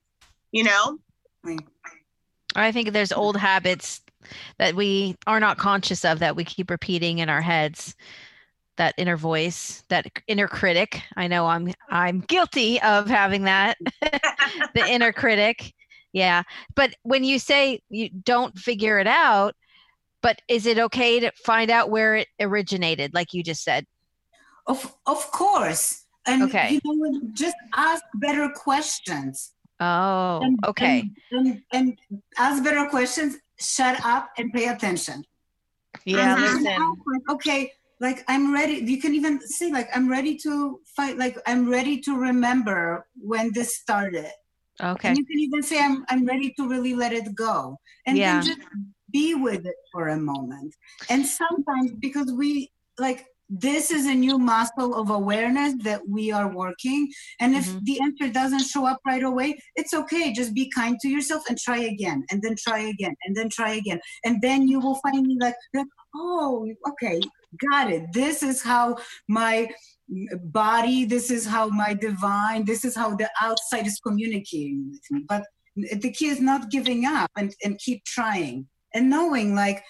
you 0.50 0.64
know? 0.64 0.99
I 2.54 2.73
think 2.73 2.92
there's 2.92 3.12
old 3.12 3.37
habits 3.37 4.02
that 4.59 4.75
we 4.75 5.16
are 5.26 5.40
not 5.40 5.59
conscious 5.59 6.04
of 6.04 6.19
that 6.19 6.37
we 6.37 6.45
keep 6.45 6.71
repeating 6.71 7.19
in 7.19 7.28
our 7.28 7.40
heads. 7.40 7.95
That 8.76 8.95
inner 8.97 9.19
voice, 9.19 9.85
that 9.88 10.07
inner 10.26 10.49
critic. 10.49 11.02
I 11.14 11.28
know 11.28 11.47
I'm 11.47 11.73
I'm 11.90 12.21
guilty 12.21 12.81
of 12.81 13.07
having 13.07 13.45
that. 13.45 13.76
the 14.75 14.87
inner 14.88 15.12
critic. 15.12 15.75
Yeah. 16.12 16.42
But 16.75 16.95
when 17.02 17.25
you 17.25 17.38
say 17.38 17.81
you 17.88 18.11
don't 18.11 18.59
figure 18.59 18.99
it 18.99 19.07
out, 19.07 19.54
but 20.23 20.40
is 20.49 20.66
it 20.66 20.78
okay 20.78 21.21
to 21.21 21.33
find 21.45 21.71
out 21.71 21.90
where 21.90 22.16
it 22.16 22.28
originated, 22.40 23.14
like 23.14 23.33
you 23.33 23.42
just 23.42 23.64
said? 23.64 23.87
of 24.66 24.95
of 25.07 25.31
course. 25.33 26.04
And 26.25 26.42
Okay. 26.45 26.78
you 26.85 26.95
know, 26.95 27.21
just 27.33 27.57
ask 27.75 28.02
better 28.14 28.49
questions. 28.54 29.54
Oh, 29.81 30.40
and, 30.42 30.57
okay. 30.64 31.11
And, 31.33 31.62
and, 31.73 31.99
and 32.09 32.21
ask 32.38 32.62
better 32.62 32.88
questions. 32.88 33.38
Shut 33.59 33.99
up 34.04 34.31
and 34.38 34.52
pay 34.52 34.69
attention. 34.69 35.25
Yeah, 36.04 36.37
listen. 36.37 36.95
Okay, 37.28 37.73
like 37.99 38.25
I'm 38.28 38.54
ready. 38.54 38.75
You 38.75 39.00
can 39.00 39.14
even 39.14 39.40
say 39.40 39.73
like 39.73 39.88
I'm 39.95 40.09
ready 40.09 40.37
to 40.38 40.81
fight. 40.97 41.19
Like 41.19 41.37
I'm 41.47 41.69
ready 41.69 42.00
to 42.02 42.16
remember 42.16 43.07
when 43.21 43.52
this 43.52 43.76
started. 43.76 44.31
Okay. 44.81 45.09
And 45.09 45.19
you 45.19 45.25
can 45.26 45.38
even 45.38 45.62
say 45.62 45.83
I'm 45.83 46.05
I'm 46.09 46.25
ready 46.26 46.52
to 46.59 46.69
really 46.69 46.95
let 46.95 47.12
it 47.12 47.35
go. 47.35 47.76
And 48.07 48.17
Yeah. 48.19 48.26
then 48.26 48.43
just 48.43 48.61
be 49.12 49.35
with 49.35 49.67
it 49.67 49.76
for 49.93 50.09
a 50.09 50.17
moment. 50.17 50.75
And 51.11 51.26
sometimes 51.26 51.93
because 52.00 52.33
we 52.33 52.73
like 52.99 53.26
this 53.55 53.91
is 53.91 54.07
a 54.07 54.14
new 54.14 54.38
muscle 54.38 54.95
of 54.95 55.11
awareness 55.11 55.75
that 55.85 56.00
we 56.09 56.31
are 56.33 56.55
working. 56.55 57.11
And 57.41 57.55
if 57.55 57.67
Mhm. 57.67 57.85
the 57.85 58.00
answer 58.00 58.33
doesn't 58.33 58.62
show 58.64 58.87
up 58.87 59.00
right 59.07 59.23
away, 59.23 59.59
it's 59.76 59.93
okay. 59.93 60.33
Just 60.33 60.55
be 60.55 60.71
kind 60.75 60.99
to 61.00 61.09
yourself 61.09 61.43
and 61.50 61.59
try 61.59 61.79
again, 61.79 62.25
and 62.31 62.41
then 62.43 62.55
try 62.57 62.79
again, 62.79 63.14
and 63.25 63.37
then 63.37 63.50
try 63.50 63.73
again. 63.73 64.00
And 64.25 64.41
then 64.41 64.69
you 64.69 64.81
will 64.81 64.99
finally 65.02 65.37
like, 65.38 65.55
like 65.75 65.87
oh, 66.17 66.67
okay, 66.91 67.21
got 67.71 67.90
it. 67.90 68.12
This 68.12 68.42
is 68.42 68.62
how 68.62 68.97
my 69.28 69.68
body, 70.44 71.04
this 71.04 71.30
is 71.30 71.47
how 71.47 71.68
my 71.68 71.94
divine, 71.94 72.64
this 72.64 72.85
is 72.85 72.94
how 72.97 73.14
the 73.16 73.30
outside 73.40 73.87
is 73.87 74.00
communicating 74.00 74.88
with 74.90 75.02
me. 75.11 75.25
But 75.28 75.44
the 75.76 76.11
key 76.12 76.28
is 76.28 76.40
not 76.40 76.71
giving 76.71 77.04
up 77.06 77.30
and, 77.37 77.54
and 77.64 77.78
keep 77.78 78.04
trying 78.04 78.66
and 78.94 79.09
knowing 79.09 79.54
like 79.54 79.82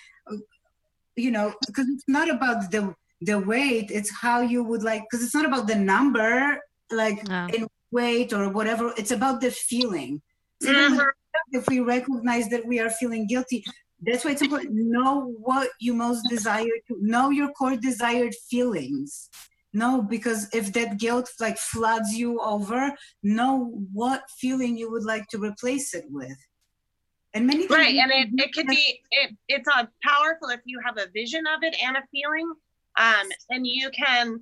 you 1.16 1.30
know 1.30 1.52
because 1.66 1.86
it's 1.88 2.04
not 2.06 2.30
about 2.30 2.70
the 2.70 2.94
the 3.22 3.38
weight 3.38 3.90
it's 3.90 4.10
how 4.10 4.40
you 4.40 4.62
would 4.62 4.82
like 4.82 5.02
because 5.10 5.24
it's 5.24 5.34
not 5.34 5.44
about 5.44 5.66
the 5.66 5.74
number 5.74 6.56
like 6.90 7.26
No. 7.28 7.48
in 7.52 7.66
weight 7.90 8.32
or 8.32 8.48
whatever 8.48 8.94
it's 8.96 9.10
about 9.10 9.40
the 9.40 9.50
feeling 9.50 10.22
So 10.62 10.70
Mhm. 10.72 11.04
if 11.50 11.66
we 11.68 11.80
recognize 11.80 12.48
that 12.50 12.64
we 12.64 12.78
are 12.78 12.90
feeling 12.90 13.26
guilty 13.26 13.64
that's 14.02 14.24
why 14.24 14.32
it's 14.32 14.42
important. 14.42 14.72
Know 14.74 15.32
what 15.38 15.70
you 15.80 15.94
most 15.94 16.28
desire 16.28 16.76
to 16.88 16.96
know 17.00 17.30
your 17.30 17.50
core 17.52 17.76
desired 17.76 18.34
feelings. 18.50 19.30
No 19.72 20.02
because 20.02 20.48
if 20.52 20.72
that 20.74 20.98
guilt 20.98 21.30
like 21.40 21.56
floods 21.56 22.12
you 22.12 22.40
over 22.40 22.92
know 23.22 23.72
what 23.92 24.24
feeling 24.38 24.76
you 24.76 24.90
would 24.90 25.04
like 25.04 25.26
to 25.28 25.38
replace 25.38 25.94
it 25.94 26.04
with. 26.10 26.36
And 27.32 27.46
many 27.46 27.66
right 27.68 27.94
and 27.94 28.10
it, 28.10 28.28
can 28.28 28.38
it 28.38 28.52
could 28.52 28.66
be 28.66 29.00
it, 29.10 29.34
it's 29.48 29.68
uh, 29.68 29.86
powerful 30.04 30.48
if 30.48 30.60
you 30.66 30.78
have 30.84 30.98
a 30.98 31.10
vision 31.12 31.44
of 31.46 31.62
it 31.62 31.74
and 31.82 31.96
a 31.96 32.02
feeling 32.12 32.52
um 32.98 33.26
and 33.48 33.66
you 33.66 33.88
can 33.90 34.38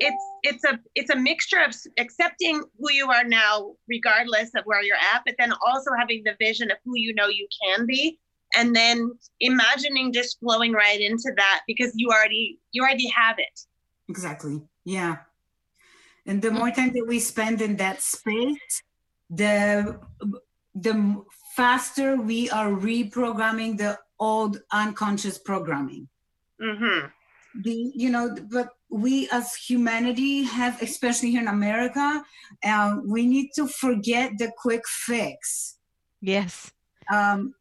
it's 0.00 0.24
it's 0.42 0.64
a 0.64 0.80
it's 0.96 1.10
a 1.10 1.16
mixture 1.16 1.60
of 1.60 1.72
accepting 1.98 2.64
who 2.80 2.90
you 2.90 3.08
are 3.08 3.22
now 3.22 3.72
regardless 3.88 4.50
of 4.56 4.64
where 4.64 4.82
you're 4.82 4.96
at 5.14 5.22
but 5.24 5.36
then 5.38 5.52
also 5.64 5.90
having 5.96 6.22
the 6.24 6.34
vision 6.40 6.68
of 6.72 6.78
who 6.84 6.94
you 6.96 7.14
know 7.14 7.28
you 7.28 7.46
can 7.62 7.86
be 7.86 8.18
and 8.56 8.74
then 8.74 9.10
imagining 9.40 10.12
just 10.12 10.38
flowing 10.40 10.72
right 10.72 11.00
into 11.00 11.32
that 11.36 11.60
because 11.66 11.92
you 11.94 12.08
already 12.08 12.58
you 12.72 12.82
already 12.82 13.08
have 13.08 13.36
it 13.38 13.66
Exactly. 14.08 14.60
Yeah. 14.84 15.16
And 16.26 16.40
the 16.42 16.50
more 16.50 16.70
time 16.70 16.92
that 16.92 17.06
we 17.06 17.18
spend 17.18 17.60
in 17.62 17.76
that 17.76 18.02
space, 18.02 18.82
the 19.30 19.98
the 20.74 21.24
faster 21.56 22.16
we 22.16 22.50
are 22.50 22.70
reprogramming 22.70 23.78
the 23.78 23.98
old 24.18 24.60
unconscious 24.70 25.38
programming. 25.38 26.08
mm-hmm. 26.60 27.06
The 27.62 27.92
you 27.94 28.10
know, 28.10 28.36
but 28.50 28.68
we 28.88 29.28
as 29.30 29.54
humanity 29.54 30.42
have, 30.42 30.80
especially 30.82 31.30
here 31.30 31.40
in 31.40 31.48
America, 31.48 32.22
uh, 32.64 32.98
we 33.04 33.26
need 33.26 33.50
to 33.56 33.66
forget 33.66 34.32
the 34.38 34.52
quick 34.56 34.84
fix. 34.86 35.76
Yes. 36.20 36.70
um 37.12 37.54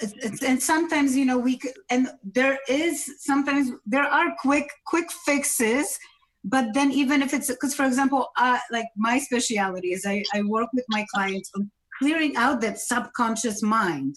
it's, 0.00 0.12
it's, 0.14 0.42
and 0.42 0.62
sometimes 0.62 1.16
you 1.16 1.24
know 1.24 1.38
we 1.38 1.60
and 1.90 2.08
there 2.24 2.58
is 2.68 3.08
sometimes 3.20 3.70
there 3.86 4.04
are 4.04 4.34
quick 4.40 4.68
quick 4.86 5.10
fixes 5.24 5.98
but 6.44 6.74
then 6.74 6.90
even 6.90 7.22
if 7.22 7.32
it's 7.32 7.48
because 7.48 7.74
for 7.74 7.84
example 7.84 8.28
uh, 8.36 8.58
like 8.70 8.86
my 8.96 9.18
speciality 9.18 9.92
is 9.92 10.04
I, 10.06 10.24
I 10.34 10.42
work 10.42 10.68
with 10.72 10.84
my 10.88 11.06
clients 11.14 11.50
on 11.56 11.70
clearing 11.98 12.36
out 12.36 12.60
that 12.62 12.78
subconscious 12.78 13.62
mind 13.62 14.16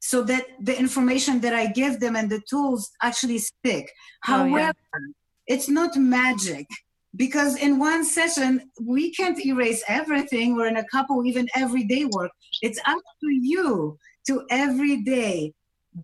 so 0.00 0.22
that 0.22 0.46
the 0.60 0.78
information 0.78 1.40
that 1.40 1.52
i 1.52 1.66
give 1.66 2.00
them 2.00 2.16
and 2.16 2.30
the 2.30 2.40
tools 2.48 2.90
actually 3.02 3.38
stick. 3.38 3.92
Oh, 4.28 4.44
yeah. 4.44 4.50
however 4.50 4.78
it's 5.46 5.68
not 5.68 5.96
magic 5.96 6.66
because 7.16 7.56
in 7.56 7.78
one 7.78 8.04
session 8.04 8.70
we 8.80 9.12
can't 9.12 9.44
erase 9.44 9.82
everything. 9.88 10.58
Or 10.58 10.66
in 10.66 10.76
a 10.76 10.84
couple 10.84 11.24
even 11.26 11.48
everyday 11.54 12.04
work. 12.04 12.30
It's 12.62 12.78
up 12.86 13.02
to 13.20 13.28
you 13.30 13.98
to 14.30 14.46
every 14.48 15.02
day 15.02 15.52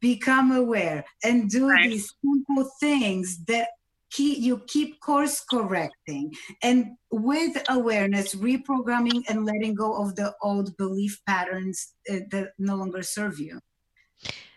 become 0.00 0.50
aware 0.50 1.04
and 1.22 1.48
do 1.48 1.68
Right. 1.68 1.88
these 1.88 2.12
simple 2.24 2.68
things 2.80 3.44
that 3.46 3.68
keep 4.10 4.38
you 4.38 4.58
keep 4.66 5.00
course 5.00 5.40
correcting 5.40 6.34
and 6.62 6.96
with 7.10 7.54
awareness 7.68 8.34
reprogramming 8.34 9.22
and 9.28 9.44
letting 9.44 9.74
go 9.74 9.88
of 10.02 10.16
the 10.16 10.34
old 10.42 10.76
belief 10.76 11.20
patterns 11.26 11.94
uh, 12.10 12.20
that 12.32 12.46
no 12.58 12.74
longer 12.74 13.02
serve 13.02 13.38
you 13.38 13.60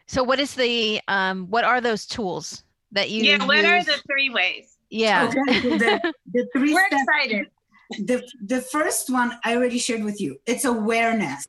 So 0.08 0.24
what 0.24 0.40
is 0.40 0.56
the 0.56 1.02
um 1.08 1.38
what 1.54 1.64
are 1.72 1.82
those 1.82 2.04
tools 2.16 2.64
that 2.98 3.08
you 3.12 3.20
yeah 3.30 3.46
what 3.46 3.66
are 3.66 3.84
the 3.92 3.98
three 4.10 4.30
ways 4.40 4.66
yeah. 4.90 5.28
okay 5.28 5.54
so 5.62 5.70
the, 5.84 5.92
the 6.34 6.44
three 6.54 6.74
we're 6.74 6.88
steps 6.88 7.04
excited 7.04 7.46
the 8.10 8.22
the 8.46 8.62
first 8.62 9.10
one 9.10 9.34
I 9.44 9.56
already 9.56 9.80
shared 9.80 10.04
with 10.04 10.22
you. 10.22 10.38
It's 10.46 10.66
awareness. 10.66 11.46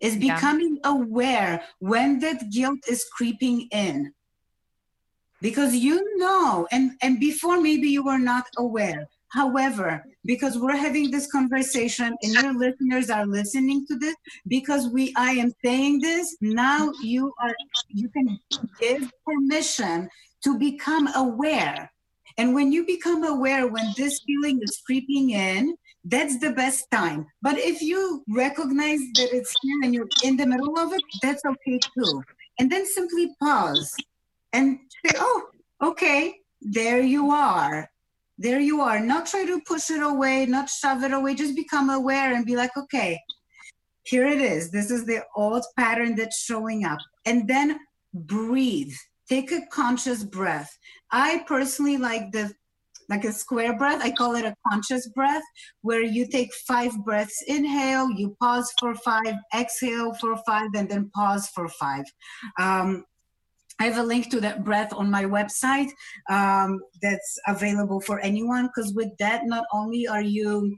Is 0.00 0.16
Yeah. 0.16 0.34
becoming 0.34 0.78
aware 0.84 1.62
when 1.78 2.20
that 2.20 2.50
guilt 2.50 2.80
is 2.88 3.04
creeping 3.16 3.68
in. 3.70 4.12
Because 5.40 5.74
you 5.74 6.18
know, 6.18 6.66
and 6.70 6.92
and 7.02 7.20
before 7.20 7.60
maybe 7.60 7.88
you 7.88 8.02
were 8.04 8.18
not 8.18 8.46
aware, 8.58 9.08
However, 9.30 10.04
because 10.24 10.58
we're 10.58 10.76
having 10.76 11.10
this 11.10 11.30
conversation 11.30 12.16
and 12.22 12.32
your 12.32 12.52
listeners 12.52 13.10
are 13.10 13.26
listening 13.26 13.86
to 13.86 13.96
this, 13.96 14.16
because 14.48 14.88
we 14.88 15.14
I 15.16 15.32
am 15.32 15.52
saying 15.64 16.00
this, 16.00 16.36
now 16.40 16.88
mm-hmm. 16.88 17.06
you 17.06 17.32
are 17.40 17.54
you 17.88 18.08
can 18.08 18.38
give 18.80 19.10
permission 19.24 20.08
to 20.44 20.58
become 20.58 21.08
aware. 21.14 21.92
And 22.38 22.54
when 22.54 22.72
you 22.72 22.84
become 22.84 23.22
aware 23.22 23.68
when 23.68 23.92
this 23.96 24.20
feeling 24.26 24.60
is 24.62 24.82
creeping 24.84 25.30
in, 25.30 25.76
that's 26.04 26.38
the 26.38 26.50
best 26.52 26.90
time. 26.90 27.26
But 27.42 27.58
if 27.58 27.82
you 27.82 28.24
recognize 28.28 29.00
that 29.16 29.28
it's 29.32 29.54
here 29.62 29.78
and 29.82 29.94
you're 29.94 30.08
in 30.24 30.36
the 30.36 30.46
middle 30.46 30.78
of 30.78 30.92
it, 30.92 31.02
that's 31.22 31.44
okay 31.44 31.78
too. 31.78 32.22
And 32.58 32.70
then 32.70 32.86
simply 32.86 33.34
pause 33.40 33.94
and 34.52 34.78
say, 35.04 35.14
oh, 35.18 35.42
okay, 35.82 36.36
there 36.60 37.00
you 37.00 37.30
are. 37.30 37.88
There 38.38 38.60
you 38.60 38.80
are. 38.80 39.00
Not 39.00 39.26
try 39.26 39.44
to 39.44 39.60
push 39.66 39.90
it 39.90 40.02
away, 40.02 40.46
not 40.46 40.70
shove 40.70 41.02
it 41.04 41.12
away, 41.12 41.34
just 41.34 41.54
become 41.54 41.90
aware 41.90 42.34
and 42.34 42.46
be 42.46 42.56
like, 42.56 42.74
okay, 42.76 43.20
here 44.04 44.26
it 44.26 44.40
is. 44.40 44.70
This 44.70 44.90
is 44.90 45.04
the 45.04 45.22
old 45.36 45.64
pattern 45.78 46.16
that's 46.16 46.42
showing 46.42 46.84
up. 46.84 46.98
And 47.26 47.46
then 47.46 47.78
breathe. 48.14 48.94
Take 49.28 49.52
a 49.52 49.66
conscious 49.70 50.24
breath. 50.24 50.76
I 51.12 51.44
personally 51.46 51.96
like 51.96 52.32
the 52.32 52.52
like 53.10 53.24
a 53.24 53.32
square 53.32 53.76
breath. 53.76 54.00
I 54.02 54.12
call 54.12 54.36
it 54.36 54.44
a 54.44 54.54
conscious 54.70 55.08
breath, 55.08 55.42
where 55.82 56.02
you 56.02 56.26
take 56.28 56.54
five 56.66 56.92
breaths, 57.04 57.42
inhale, 57.48 58.08
you 58.10 58.36
pause 58.40 58.72
for 58.78 58.94
five, 58.94 59.34
exhale 59.54 60.14
for 60.14 60.36
five, 60.46 60.70
and 60.74 60.88
then 60.88 61.10
pause 61.14 61.48
for 61.48 61.68
five. 61.68 62.04
Um, 62.58 63.04
I 63.80 63.84
have 63.84 63.98
a 63.98 64.02
link 64.02 64.30
to 64.30 64.40
that 64.42 64.62
breath 64.62 64.92
on 64.92 65.10
my 65.10 65.24
website 65.24 65.90
um, 66.28 66.80
that's 67.02 67.38
available 67.48 68.00
for 68.02 68.20
anyone 68.20 68.66
because 68.66 68.92
with 68.92 69.08
that, 69.18 69.46
not 69.46 69.64
only 69.72 70.06
are 70.06 70.22
you 70.22 70.76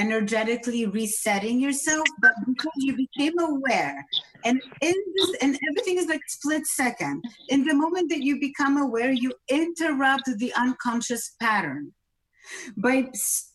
energetically 0.00 0.86
resetting 0.86 1.60
yourself, 1.60 2.06
but 2.22 2.32
because 2.46 2.78
you 2.78 2.96
became 2.96 3.38
aware. 3.38 4.06
And 4.44 4.62
in 4.80 4.94
this, 5.16 5.30
and 5.42 5.58
everything 5.68 5.98
is 5.98 6.06
like 6.06 6.22
split 6.28 6.66
second. 6.66 7.22
In 7.48 7.64
the 7.64 7.74
moment 7.74 8.08
that 8.10 8.22
you 8.22 8.40
become 8.40 8.78
aware, 8.78 9.12
you 9.12 9.32
interrupt 9.48 10.24
the 10.38 10.52
unconscious 10.54 11.36
pattern 11.40 11.92
by 12.76 13.06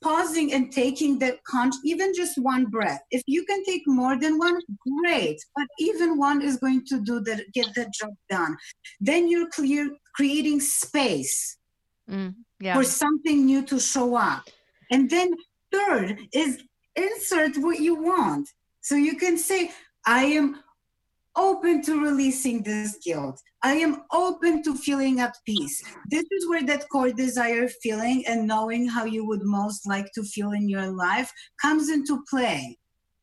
pausing 0.04 0.54
and 0.54 0.72
taking 0.72 1.20
that 1.20 1.44
con 1.44 1.70
even 1.84 2.14
just 2.14 2.38
one 2.38 2.66
breath 2.66 3.02
if 3.12 3.22
you 3.28 3.44
can 3.44 3.62
take 3.66 3.82
more 3.88 4.18
than 4.18 4.38
one 4.38 4.58
great 4.88 5.38
but 5.56 5.68
even 5.80 6.18
one 6.18 6.42
is 6.42 6.56
going 6.58 6.82
to 6.86 7.02
do 7.02 7.20
that 7.20 7.42
get 7.54 7.68
the 7.74 7.86
job 8.00 8.14
done 8.30 8.56
then 9.02 9.28
you're 9.28 9.50
clear 9.50 9.90
creating 10.16 10.62
space 10.62 11.58
Mm, 12.10 12.36
yeah. 12.60 12.76
for 12.76 12.84
something 12.84 13.46
new 13.46 13.64
to 13.66 13.80
show 13.80 14.16
up 14.16 14.48
and 14.92 15.10
then 15.10 15.32
third 15.76 16.20
is 16.34 16.64
insert 16.96 17.58
what 17.58 17.80
you 17.80 17.96
want 17.96 18.50
so 18.82 18.96
you 18.96 19.16
can 19.16 19.38
say 19.38 19.72
i 20.06 20.24
am 20.24 20.48
open 21.36 21.82
to 21.84 22.02
releasing 22.02 22.64
this 22.64 22.98
guilt. 23.04 23.42
I 23.64 23.74
am 23.76 24.04
open 24.12 24.64
to 24.64 24.76
feeling 24.76 25.20
at 25.20 25.36
peace. 25.46 25.84
This 26.10 26.24
is 26.32 26.48
where 26.48 26.64
that 26.64 26.88
core 26.90 27.12
desire 27.12 27.68
feeling 27.68 28.24
and 28.28 28.48
knowing 28.48 28.88
how 28.88 29.06
you 29.06 29.26
would 29.26 29.44
most 29.44 29.88
like 29.88 30.12
to 30.14 30.24
feel 30.24 30.52
in 30.52 30.70
your 30.70 30.88
life 30.88 31.32
comes 31.62 31.90
into 31.90 32.24
play. 32.30 32.78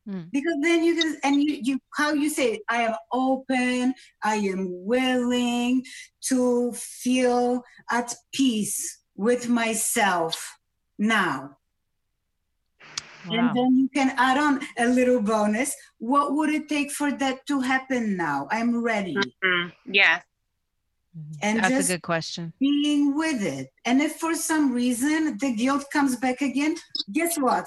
Hmm. 0.07 0.23
Because 0.33 0.57
then 0.63 0.83
you 0.83 0.97
can, 0.97 1.17
and 1.23 1.43
you, 1.43 1.61
you, 1.63 1.79
how 1.95 2.13
you 2.13 2.29
say, 2.29 2.61
I 2.69 2.83
am 2.83 2.95
open, 3.13 3.95
I 4.23 4.37
am 4.37 4.67
willing 4.85 5.85
to 6.29 6.73
feel 6.73 7.63
at 7.91 8.15
peace 8.35 9.05
with 9.15 9.49
myself 9.49 10.59
now. 10.99 11.57
Wow. 13.25 13.39
And 13.39 13.57
then 13.57 13.77
you 13.77 13.89
can 13.89 14.15
add 14.17 14.39
on 14.39 14.61
a 14.79 14.87
little 14.87 15.21
bonus. 15.21 15.75
What 15.99 16.35
would 16.35 16.51
it 16.51 16.69
take 16.69 16.91
for 16.91 17.13
that 17.13 17.47
to 17.47 17.61
happen 17.61 18.17
now? 18.17 18.49
I'm 18.51 18.83
ready. 18.83 19.17
Mhm. 19.17 19.73
Yes. 19.87 20.25
And 21.43 21.59
That's 21.59 21.69
just 21.69 21.91
a 21.91 21.93
good 21.95 22.03
question. 22.03 22.53
being 22.59 23.15
with 23.15 23.43
it. 23.43 23.69
And 23.85 24.01
if 24.01 24.17
for 24.17 24.35
some 24.35 24.73
reason 24.73 25.37
the 25.39 25.53
guilt 25.55 25.85
comes 25.93 26.17
back 26.17 26.41
again, 26.41 26.75
guess 27.13 27.37
what? 27.37 27.67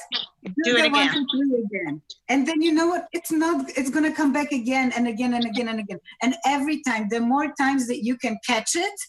Do 0.64 0.78
it 0.78 0.86
again. 0.86 1.14
two, 1.14 1.28
three 1.32 1.64
again. 1.66 2.02
And 2.30 2.48
then 2.48 2.62
you 2.62 2.72
know 2.72 2.88
what? 2.88 3.08
It's 3.12 3.32
not, 3.32 3.70
it's 3.78 3.90
gonna 3.90 4.12
come 4.14 4.34
back 4.34 4.52
again 4.52 4.92
and 4.96 5.08
again 5.08 5.34
and 5.36 5.46
again 5.46 5.70
and 5.70 5.80
again. 5.80 6.00
And 6.24 6.36
every 6.46 6.82
time, 6.84 7.08
the 7.10 7.20
more 7.20 7.54
times 7.60 7.88
that 7.88 8.04
you 8.04 8.18
can 8.18 8.38
catch 8.46 8.76
it, 8.76 9.00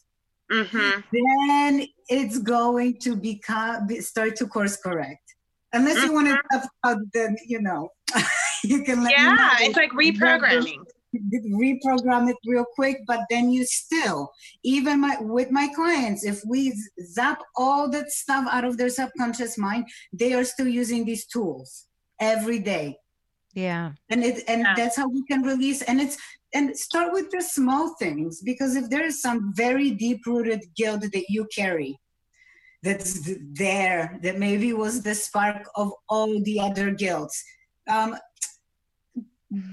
hmm 0.50 0.90
then 1.12 1.86
it's 2.08 2.38
going 2.38 2.98
to 3.00 3.16
become 3.16 3.88
start 4.00 4.36
to 4.36 4.46
course 4.46 4.76
correct. 4.76 5.25
Unless 5.76 6.04
you 6.04 6.12
want 6.12 6.26
to 6.28 6.34
talk 6.52 6.64
about 6.82 6.98
the, 7.14 7.24
you 7.46 7.60
know, 7.60 7.88
you 8.64 8.82
can 8.82 9.02
let 9.04 9.16
me 9.16 9.24
know. 9.24 9.34
Yeah, 9.34 9.56
it's 9.60 9.76
like 9.76 9.92
reprogramming. 9.92 10.82
reprogram 11.64 12.28
it 12.28 12.36
real 12.46 12.64
quick 12.74 12.98
but 13.06 13.20
then 13.30 13.50
you 13.50 13.64
still 13.64 14.30
even 14.64 15.00
my 15.00 15.16
with 15.20 15.50
my 15.50 15.66
clients 15.74 16.24
if 16.24 16.42
we 16.46 16.60
zap 17.16 17.38
all 17.56 17.88
that 17.88 18.10
stuff 18.10 18.44
out 18.50 18.64
of 18.64 18.76
their 18.76 18.90
subconscious 18.90 19.56
mind 19.56 19.82
they 20.12 20.34
are 20.34 20.44
still 20.44 20.68
using 20.68 21.04
these 21.04 21.24
tools 21.26 21.86
every 22.20 22.58
day 22.58 22.96
Yeah. 23.54 23.92
and 24.10 24.20
it 24.28 24.36
and 24.48 24.60
Yeah. 24.62 24.74
that's 24.76 24.96
how 25.00 25.08
we 25.08 25.22
can 25.30 25.40
release 25.52 25.80
and 25.88 26.00
it's 26.04 26.16
and 26.56 26.76
start 26.76 27.08
with 27.16 27.30
the 27.30 27.42
small 27.42 27.94
things 28.02 28.42
because 28.50 28.76
if 28.76 28.90
there 28.90 29.04
is 29.10 29.16
some 29.26 29.38
very 29.54 29.90
deep 30.04 30.20
rooted 30.26 30.62
guilt 30.76 31.00
that 31.14 31.26
you 31.34 31.42
carry 31.60 31.98
that's 32.86 33.12
there 33.64 34.18
that 34.22 34.38
maybe 34.38 34.72
was 34.72 35.02
the 35.02 35.14
spark 35.14 35.62
of 35.74 35.92
all 36.08 36.32
the 36.48 36.58
other 36.60 36.88
guilts 36.90 37.36
um, 37.88 38.16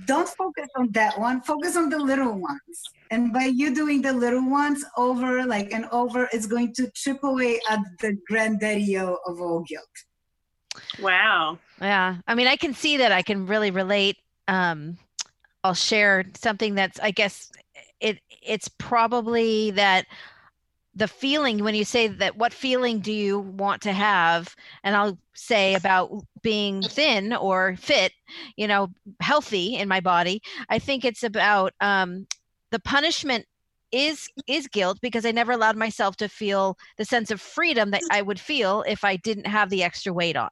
don't 0.05 0.29
focus 0.29 0.69
on 0.75 0.91
that 0.91 1.13
one 1.19 1.41
focus 1.41 1.75
on 1.75 1.89
the 1.89 2.01
little 2.11 2.35
ones 2.51 2.75
and 3.11 3.33
by 3.33 3.45
you 3.45 3.73
doing 3.73 4.01
the 4.01 4.13
little 4.25 4.47
ones 4.49 4.83
over 4.97 5.45
like 5.45 5.71
and 5.73 5.85
over 5.91 6.29
it's 6.33 6.47
going 6.55 6.73
to 6.73 6.89
chip 6.93 7.19
away 7.23 7.59
at 7.69 7.79
the 8.01 8.11
granddaddy 8.27 8.97
of 8.97 9.15
of 9.27 9.41
all 9.41 9.61
guilt 9.71 9.95
Wow. 11.01 11.59
Yeah. 11.81 12.17
I 12.27 12.35
mean, 12.35 12.47
I 12.47 12.55
can 12.55 12.73
see 12.73 12.97
that 12.97 13.11
I 13.11 13.21
can 13.21 13.47
really 13.47 13.71
relate. 13.71 14.17
Um, 14.47 14.97
I'll 15.63 15.73
share 15.73 16.25
something 16.35 16.75
that's, 16.75 16.99
I 16.99 17.11
guess, 17.11 17.51
it 17.99 18.19
it's 18.45 18.67
probably 18.67 19.71
that 19.71 20.05
the 20.95 21.07
feeling 21.07 21.63
when 21.63 21.75
you 21.75 21.85
say 21.85 22.07
that 22.07 22.37
what 22.37 22.53
feeling 22.53 22.99
do 22.99 23.11
you 23.11 23.39
want 23.39 23.81
to 23.81 23.93
have? 23.93 24.55
And 24.83 24.95
i'll 24.95 25.17
say 25.33 25.73
about 25.73 26.11
being 26.41 26.81
thin 26.81 27.33
or 27.33 27.75
fit 27.77 28.11
you 28.55 28.67
know 28.67 28.89
healthy 29.19 29.75
in 29.75 29.87
my 29.87 29.99
body 29.99 30.41
i 30.69 30.77
think 30.77 31.03
it's 31.03 31.23
about 31.23 31.73
um, 31.81 32.27
the 32.71 32.79
punishment 32.79 33.45
is 33.91 34.27
is 34.47 34.67
guilt 34.67 34.99
because 35.01 35.25
i 35.25 35.31
never 35.31 35.51
allowed 35.51 35.77
myself 35.77 36.15
to 36.15 36.27
feel 36.27 36.77
the 36.97 37.05
sense 37.05 37.31
of 37.31 37.41
freedom 37.41 37.91
that 37.91 38.01
i 38.11 38.21
would 38.21 38.39
feel 38.39 38.83
if 38.87 39.03
i 39.03 39.15
didn't 39.17 39.47
have 39.47 39.69
the 39.69 39.83
extra 39.83 40.13
weight 40.13 40.35
on. 40.35 40.49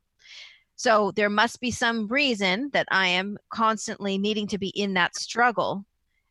So 0.76 1.12
there 1.16 1.30
must 1.30 1.60
be 1.60 1.72
some 1.72 2.08
reason 2.08 2.70
that 2.74 2.88
i 2.92 3.08
am 3.08 3.38
constantly 3.50 4.18
needing 4.18 4.48
to 4.48 4.58
be 4.58 4.70
in 4.70 4.94
that 4.96 5.16
struggle 5.16 5.86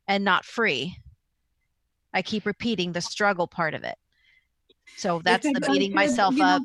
and 0.09 0.25
not 0.25 0.44
free 0.44 0.96
i 2.14 2.23
keep 2.23 2.46
repeating 2.46 2.92
the 2.92 3.01
struggle 3.01 3.46
part 3.46 3.75
of 3.75 3.85
it 3.85 3.96
so 4.96 5.20
that's 5.25 5.46
It's 5.46 5.59
the 5.59 5.66
beating 5.66 5.90
you 5.90 5.96
know, 5.96 6.03
myself 6.03 6.35
you 6.37 6.42
know, 6.42 6.57
up 6.57 6.62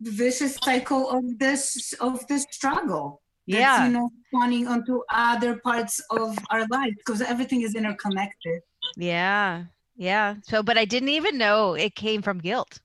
vicious 0.00 0.56
cycle 0.62 1.10
of 1.10 1.38
this 1.38 1.92
of 2.00 2.26
this 2.28 2.46
struggle 2.50 3.20
that's, 3.48 3.60
yeah 3.60 3.86
you 3.86 3.92
know 3.92 4.10
spawning 4.28 4.68
onto 4.68 5.00
other 5.10 5.56
parts 5.56 6.00
of 6.10 6.38
our 6.50 6.66
life 6.68 6.94
because 6.98 7.20
everything 7.20 7.62
is 7.62 7.74
interconnected 7.74 8.60
Yeah. 8.96 9.64
Yeah. 9.96 10.36
So, 10.42 10.62
but 10.62 10.78
I 10.78 10.84
didn't 10.84 11.08
even 11.10 11.38
know 11.38 11.74
it 11.74 11.94
came 11.94 12.22
from 12.22 12.38
guilt. 12.38 12.80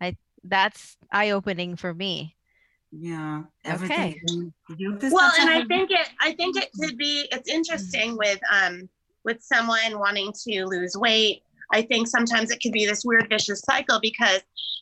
I 0.00 0.16
that's 0.44 0.96
eye-opening 1.10 1.76
for 1.76 1.92
me. 1.94 2.36
yeah 2.92 3.42
everything 3.64 4.20
guilt 4.76 5.02
is 5.04 5.12
Well, 5.12 5.32
and 5.40 5.48
I 5.48 5.64
think 5.64 5.90
it 5.90 6.08
I 6.20 6.32
think 6.32 6.56
it 6.56 6.68
could 6.78 6.96
be 6.98 7.28
it's 7.32 7.48
interesting 7.48 8.16
with 8.16 8.40
um 8.52 8.88
with 9.24 9.42
someone 9.42 9.98
wanting 9.98 10.32
to 10.48 10.64
lose 10.66 10.96
weight. 10.96 11.42
I 11.72 11.82
think 11.82 12.08
sometimes 12.08 12.50
it 12.50 12.60
could 12.62 12.72
be 12.72 12.86
this 12.86 13.04
weird 13.04 13.28
vicious 13.28 13.60
cycle 13.60 14.00
because 14.00 14.40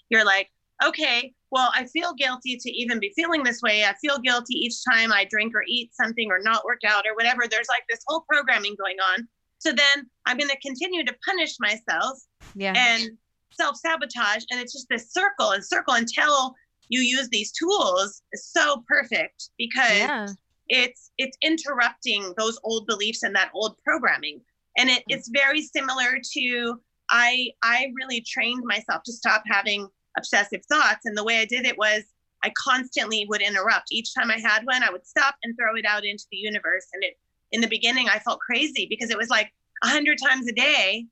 you're 0.08 0.24
like, 0.24 0.50
okay, 0.84 1.34
well, 1.50 1.70
I 1.74 1.84
feel 1.86 2.14
guilty 2.14 2.56
to 2.56 2.70
even 2.70 2.98
be 3.00 3.12
feeling 3.16 3.42
this 3.42 3.60
way. 3.62 3.84
I 3.84 3.94
feel 3.94 4.18
guilty 4.18 4.54
each 4.54 4.76
time 4.90 5.12
I 5.12 5.26
drink 5.28 5.54
or 5.54 5.62
eat 5.66 5.90
something 5.94 6.30
or 6.30 6.38
not 6.40 6.64
work 6.64 6.80
out 6.86 7.04
or 7.06 7.14
whatever. 7.14 7.42
There's 7.50 7.68
like 7.68 7.82
this 7.88 8.00
whole 8.06 8.24
programming 8.28 8.76
going 8.78 8.96
on. 9.14 9.26
So 9.58 9.70
then 9.72 10.06
I'm 10.26 10.36
going 10.38 10.50
to 10.50 10.58
continue 10.60 11.04
to 11.04 11.14
punish 11.26 11.56
myself 11.58 12.18
Yeah. 12.54 12.74
and 12.76 13.10
self 13.50 13.76
sabotage. 13.76 14.44
And 14.50 14.60
it's 14.60 14.72
just 14.72 14.86
this 14.88 15.12
circle 15.12 15.50
and 15.50 15.64
circle 15.64 15.94
until 15.94 16.54
you 16.90 17.00
use 17.00 17.28
these 17.30 17.50
tools 17.52 18.22
is 18.32 18.46
so 18.46 18.84
perfect 18.86 19.50
because 19.58 19.98
yeah. 19.98 20.26
It's 20.68 21.10
it's 21.18 21.36
interrupting 21.42 22.34
those 22.36 22.58
old 22.64 22.86
beliefs 22.86 23.22
and 23.22 23.34
that 23.34 23.50
old 23.54 23.76
programming. 23.84 24.40
And 24.76 24.90
it, 24.90 25.02
it's 25.08 25.28
very 25.28 25.62
similar 25.62 26.18
to 26.34 26.80
I 27.10 27.50
I 27.62 27.92
really 27.96 28.20
trained 28.20 28.62
myself 28.64 29.02
to 29.04 29.12
stop 29.12 29.42
having 29.46 29.88
obsessive 30.16 30.64
thoughts. 30.66 31.06
And 31.06 31.16
the 31.16 31.24
way 31.24 31.38
I 31.38 31.44
did 31.44 31.66
it 31.66 31.78
was 31.78 32.04
I 32.44 32.52
constantly 32.62 33.26
would 33.28 33.42
interrupt. 33.42 33.88
Each 33.90 34.14
time 34.14 34.30
I 34.30 34.38
had 34.38 34.64
one, 34.64 34.82
I 34.82 34.90
would 34.90 35.06
stop 35.06 35.34
and 35.42 35.56
throw 35.56 35.74
it 35.76 35.84
out 35.84 36.04
into 36.04 36.24
the 36.30 36.36
universe. 36.36 36.86
And 36.92 37.02
it, 37.02 37.14
in 37.50 37.60
the 37.60 37.66
beginning, 37.66 38.08
I 38.08 38.18
felt 38.18 38.40
crazy 38.40 38.86
because 38.88 39.10
it 39.10 39.18
was 39.18 39.28
like 39.28 39.50
a 39.82 39.88
hundred 39.88 40.18
times 40.24 40.46
a 40.48 40.52
day. 40.52 41.06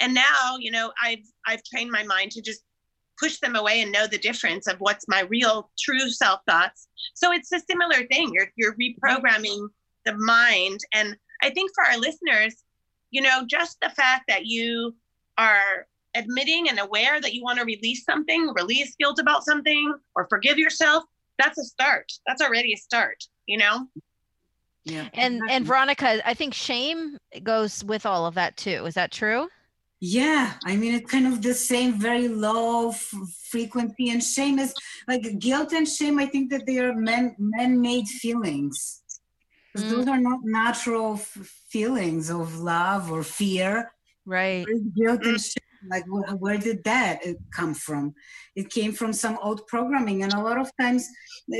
And 0.00 0.14
now, 0.14 0.56
you 0.58 0.70
know, 0.70 0.92
I've 1.02 1.24
I've 1.46 1.64
trained 1.64 1.90
my 1.90 2.04
mind 2.04 2.30
to 2.32 2.42
just 2.42 2.62
push 3.18 3.38
them 3.38 3.56
away 3.56 3.80
and 3.80 3.92
know 3.92 4.06
the 4.06 4.18
difference 4.18 4.66
of 4.66 4.78
what's 4.78 5.08
my 5.08 5.22
real 5.22 5.70
true 5.78 6.10
self 6.10 6.40
thoughts. 6.48 6.88
So 7.14 7.32
it's 7.32 7.52
a 7.52 7.60
similar 7.60 8.06
thing. 8.06 8.30
You're 8.32 8.52
you're 8.56 8.76
reprogramming 8.76 9.68
the 10.04 10.14
mind. 10.16 10.80
And 10.92 11.16
I 11.42 11.50
think 11.50 11.70
for 11.74 11.84
our 11.84 11.98
listeners, 11.98 12.64
you 13.10 13.22
know, 13.22 13.44
just 13.46 13.78
the 13.80 13.90
fact 13.90 14.24
that 14.28 14.46
you 14.46 14.94
are 15.36 15.86
admitting 16.14 16.68
and 16.68 16.78
aware 16.78 17.20
that 17.20 17.34
you 17.34 17.42
want 17.42 17.58
to 17.58 17.64
release 17.64 18.04
something, 18.04 18.52
release 18.56 18.94
guilt 18.98 19.18
about 19.18 19.44
something, 19.44 19.94
or 20.14 20.26
forgive 20.28 20.58
yourself, 20.58 21.04
that's 21.38 21.58
a 21.58 21.64
start. 21.64 22.10
That's 22.26 22.42
already 22.42 22.72
a 22.72 22.76
start, 22.76 23.24
you 23.46 23.58
know? 23.58 23.86
Yeah. 24.84 25.08
And 25.14 25.40
and 25.50 25.66
Veronica, 25.66 26.26
I 26.26 26.34
think 26.34 26.54
shame 26.54 27.18
goes 27.42 27.84
with 27.84 28.06
all 28.06 28.26
of 28.26 28.34
that 28.34 28.56
too. 28.56 28.86
Is 28.86 28.94
that 28.94 29.12
true? 29.12 29.48
Yeah, 30.00 30.54
I 30.64 30.76
mean 30.76 30.94
it's 30.94 31.10
kind 31.10 31.26
of 31.26 31.42
the 31.42 31.54
same, 31.54 31.94
very 31.94 32.28
low 32.28 32.90
f- 32.90 33.12
frequency, 33.50 34.10
and 34.10 34.22
shame 34.22 34.58
is 34.60 34.72
like 35.08 35.38
guilt 35.40 35.72
and 35.72 35.88
shame. 35.88 36.18
I 36.20 36.26
think 36.26 36.50
that 36.50 36.66
they 36.66 36.78
are 36.78 36.94
men 36.94 37.34
man-made 37.38 38.06
feelings. 38.06 39.02
Mm. 39.76 39.90
Those 39.90 40.06
are 40.06 40.20
not 40.20 40.40
natural 40.44 41.14
f- 41.14 41.64
feelings 41.68 42.30
of 42.30 42.60
love 42.60 43.10
or 43.10 43.24
fear. 43.24 43.92
Right. 44.24 44.66
Guilt 44.94 45.24
and 45.24 45.40
shame 45.40 45.64
like 45.90 46.04
where, 46.08 46.36
where 46.36 46.58
did 46.58 46.82
that 46.84 47.20
uh, 47.26 47.32
come 47.50 47.74
from 47.74 48.14
it 48.56 48.70
came 48.70 48.92
from 48.92 49.12
some 49.12 49.38
old 49.42 49.66
programming 49.66 50.22
and 50.22 50.32
a 50.32 50.42
lot 50.42 50.58
of 50.58 50.70
times 50.80 51.08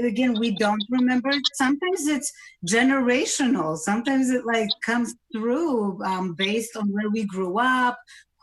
again 0.03 0.39
we 0.39 0.51
don't 0.57 0.83
remember 0.91 1.31
sometimes 1.55 2.07
it's 2.07 2.33
generational 2.67 3.77
sometimes 3.77 4.31
it 4.31 4.45
like 4.45 4.69
comes 4.85 5.15
through 5.33 6.03
um, 6.05 6.35
based 6.35 6.77
on 6.77 6.89
where 6.93 7.11
we 7.11 7.25
grew 7.25 7.59
up 7.59 7.99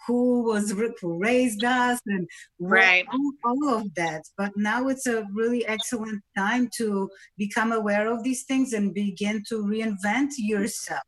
who 0.08 0.44
was 0.44 0.72
who 1.02 1.18
raised 1.20 1.64
us 1.64 2.00
and 2.06 2.28
right. 2.60 3.06
all, 3.12 3.32
all, 3.44 3.76
of 3.76 3.94
that 3.96 4.22
but 4.38 4.52
now 4.56 4.88
it's 4.88 5.08
a 5.08 5.26
really 5.34 5.66
excellent 5.68 6.22
time 6.38 6.70
to 6.78 7.10
become 7.38 7.72
aware 7.72 8.08
of 8.12 8.24
these 8.24 8.44
things 8.44 8.74
and 8.74 8.94
begin 8.94 9.44
to 9.48 9.64
reinvent 9.64 10.32
yourself 10.38 11.02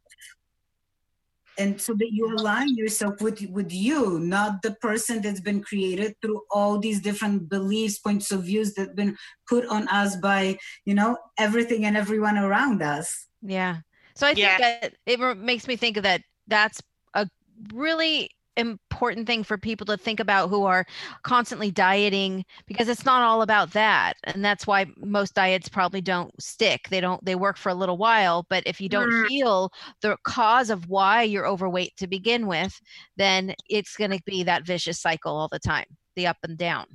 and 1.57 1.79
so 1.81 1.93
that 1.93 2.09
you 2.11 2.35
align 2.35 2.75
yourself 2.75 3.21
with 3.21 3.41
with 3.49 3.71
you 3.71 4.19
not 4.19 4.61
the 4.61 4.71
person 4.75 5.21
that's 5.21 5.41
been 5.41 5.61
created 5.61 6.15
through 6.21 6.41
all 6.51 6.79
these 6.79 7.01
different 7.01 7.49
beliefs 7.49 7.99
points 7.99 8.31
of 8.31 8.43
views 8.43 8.73
that 8.73 8.87
have 8.87 8.95
been 8.95 9.17
put 9.47 9.65
on 9.67 9.87
us 9.87 10.15
by 10.17 10.57
you 10.85 10.93
know 10.93 11.17
everything 11.37 11.85
and 11.85 11.97
everyone 11.97 12.37
around 12.37 12.81
us 12.81 13.27
yeah 13.41 13.77
so 14.15 14.27
i 14.27 14.33
think 14.33 14.39
yeah. 14.39 14.57
that 14.57 14.93
it 15.05 15.19
makes 15.37 15.67
me 15.67 15.75
think 15.75 15.97
of 15.97 16.03
that 16.03 16.21
that's 16.47 16.81
a 17.13 17.27
really 17.73 18.29
important 18.57 19.27
thing 19.27 19.43
for 19.43 19.57
people 19.57 19.85
to 19.85 19.97
think 19.97 20.19
about 20.19 20.49
who 20.49 20.63
are 20.63 20.85
constantly 21.23 21.71
dieting 21.71 22.43
because 22.67 22.89
it's 22.89 23.05
not 23.05 23.21
all 23.23 23.41
about 23.41 23.71
that 23.71 24.13
and 24.23 24.43
that's 24.43 24.67
why 24.67 24.85
most 24.97 25.35
diets 25.35 25.69
probably 25.69 26.01
don't 26.01 26.31
stick. 26.41 26.87
They 26.89 26.99
don't 26.99 27.23
they 27.23 27.35
work 27.35 27.57
for 27.57 27.69
a 27.69 27.75
little 27.75 27.97
while 27.97 28.45
but 28.49 28.63
if 28.65 28.81
you 28.81 28.89
don't 28.89 29.09
mm. 29.09 29.27
feel 29.27 29.71
the 30.01 30.17
cause 30.23 30.69
of 30.69 30.89
why 30.89 31.23
you're 31.23 31.47
overweight 31.47 31.95
to 31.97 32.07
begin 32.07 32.47
with 32.47 32.79
then 33.15 33.53
it's 33.69 33.95
going 33.95 34.11
to 34.11 34.21
be 34.25 34.43
that 34.43 34.65
vicious 34.65 34.99
cycle 34.99 35.35
all 35.35 35.47
the 35.47 35.59
time 35.59 35.85
the 36.15 36.27
up 36.27 36.37
and 36.43 36.57
down. 36.57 36.85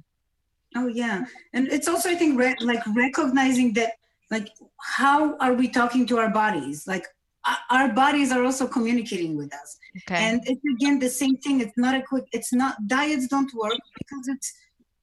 Oh 0.74 0.88
yeah 0.88 1.24
and 1.52 1.68
it's 1.68 1.86
also 1.86 2.08
i 2.08 2.14
think 2.14 2.38
re- 2.38 2.56
like 2.60 2.82
recognizing 2.94 3.72
that 3.74 3.92
like 4.32 4.48
how 4.80 5.36
are 5.36 5.52
we 5.52 5.68
talking 5.68 6.06
to 6.06 6.18
our 6.18 6.30
bodies? 6.30 6.88
Like 6.88 7.06
our 7.70 7.88
bodies 7.92 8.30
are 8.32 8.44
also 8.44 8.66
communicating 8.66 9.36
with 9.36 9.52
us. 9.54 9.78
Okay. 9.98 10.22
and 10.24 10.40
it's 10.46 10.62
again 10.74 10.98
the 10.98 11.08
same 11.08 11.36
thing. 11.38 11.60
It's 11.60 11.76
not 11.76 11.94
a 11.94 12.02
quick 12.02 12.24
it's 12.32 12.52
not 12.52 12.76
diets 12.86 13.26
don't 13.28 13.52
work 13.54 13.78
because 13.98 14.28
it's 14.28 14.52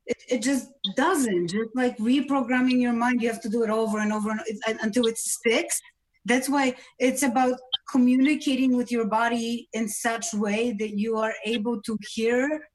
it, 0.06 0.18
it 0.30 0.42
just 0.42 0.70
doesn't. 0.96 1.48
Just 1.48 1.76
like 1.76 1.98
reprogramming 1.98 2.82
your 2.82 2.94
mind 2.94 3.22
you 3.22 3.30
have 3.30 3.42
to 3.42 3.50
do 3.50 3.64
it 3.64 3.70
over 3.70 4.00
and 4.00 4.14
over 4.14 4.32
and, 4.32 4.80
until 4.82 5.06
it 5.06 5.18
sticks. 5.18 5.80
That's 6.26 6.50
why 6.50 6.76
it's 7.00 7.24
about 7.24 7.58
communicating 7.92 8.76
with 8.76 8.92
your 8.92 9.06
body 9.06 9.68
in 9.74 9.88
such 9.88 10.34
way 10.34 10.76
that 10.80 10.98
you 10.98 11.18
are 11.18 11.34
able 11.46 11.82
to 11.84 11.98
hear 12.12 12.68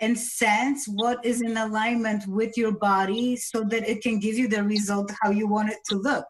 and 0.00 0.18
sense 0.18 0.86
what 0.86 1.22
is 1.24 1.42
in 1.42 1.56
alignment 1.58 2.26
with 2.26 2.56
your 2.56 2.72
body 2.72 3.36
so 3.36 3.62
that 3.64 3.88
it 3.88 4.02
can 4.02 4.18
give 4.18 4.36
you 4.36 4.48
the 4.48 4.62
result 4.62 5.12
how 5.20 5.30
you 5.30 5.46
want 5.46 5.70
it 5.70 5.78
to 5.90 5.96
look. 5.96 6.24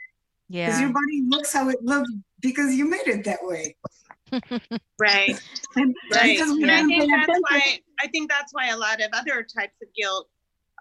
Yeah. 0.48 0.66
because 0.66 0.80
your 0.80 0.90
body 0.90 1.22
looks 1.28 1.52
how 1.52 1.68
it 1.68 1.78
looks 1.82 2.10
because 2.40 2.74
you 2.74 2.88
made 2.88 3.06
it 3.06 3.24
that 3.24 3.40
way. 3.42 3.76
Right. 5.00 5.40
And 5.74 5.96
right. 6.12 6.38
and 6.38 6.70
i 6.70 6.86
think 6.86 7.10
that's 7.10 7.40
why 7.40 7.78
i 7.98 8.06
think 8.08 8.30
that's 8.30 8.52
why 8.52 8.68
a 8.68 8.76
lot 8.76 9.00
of 9.00 9.08
other 9.12 9.42
types 9.42 9.74
of 9.82 9.88
guilt 9.96 10.28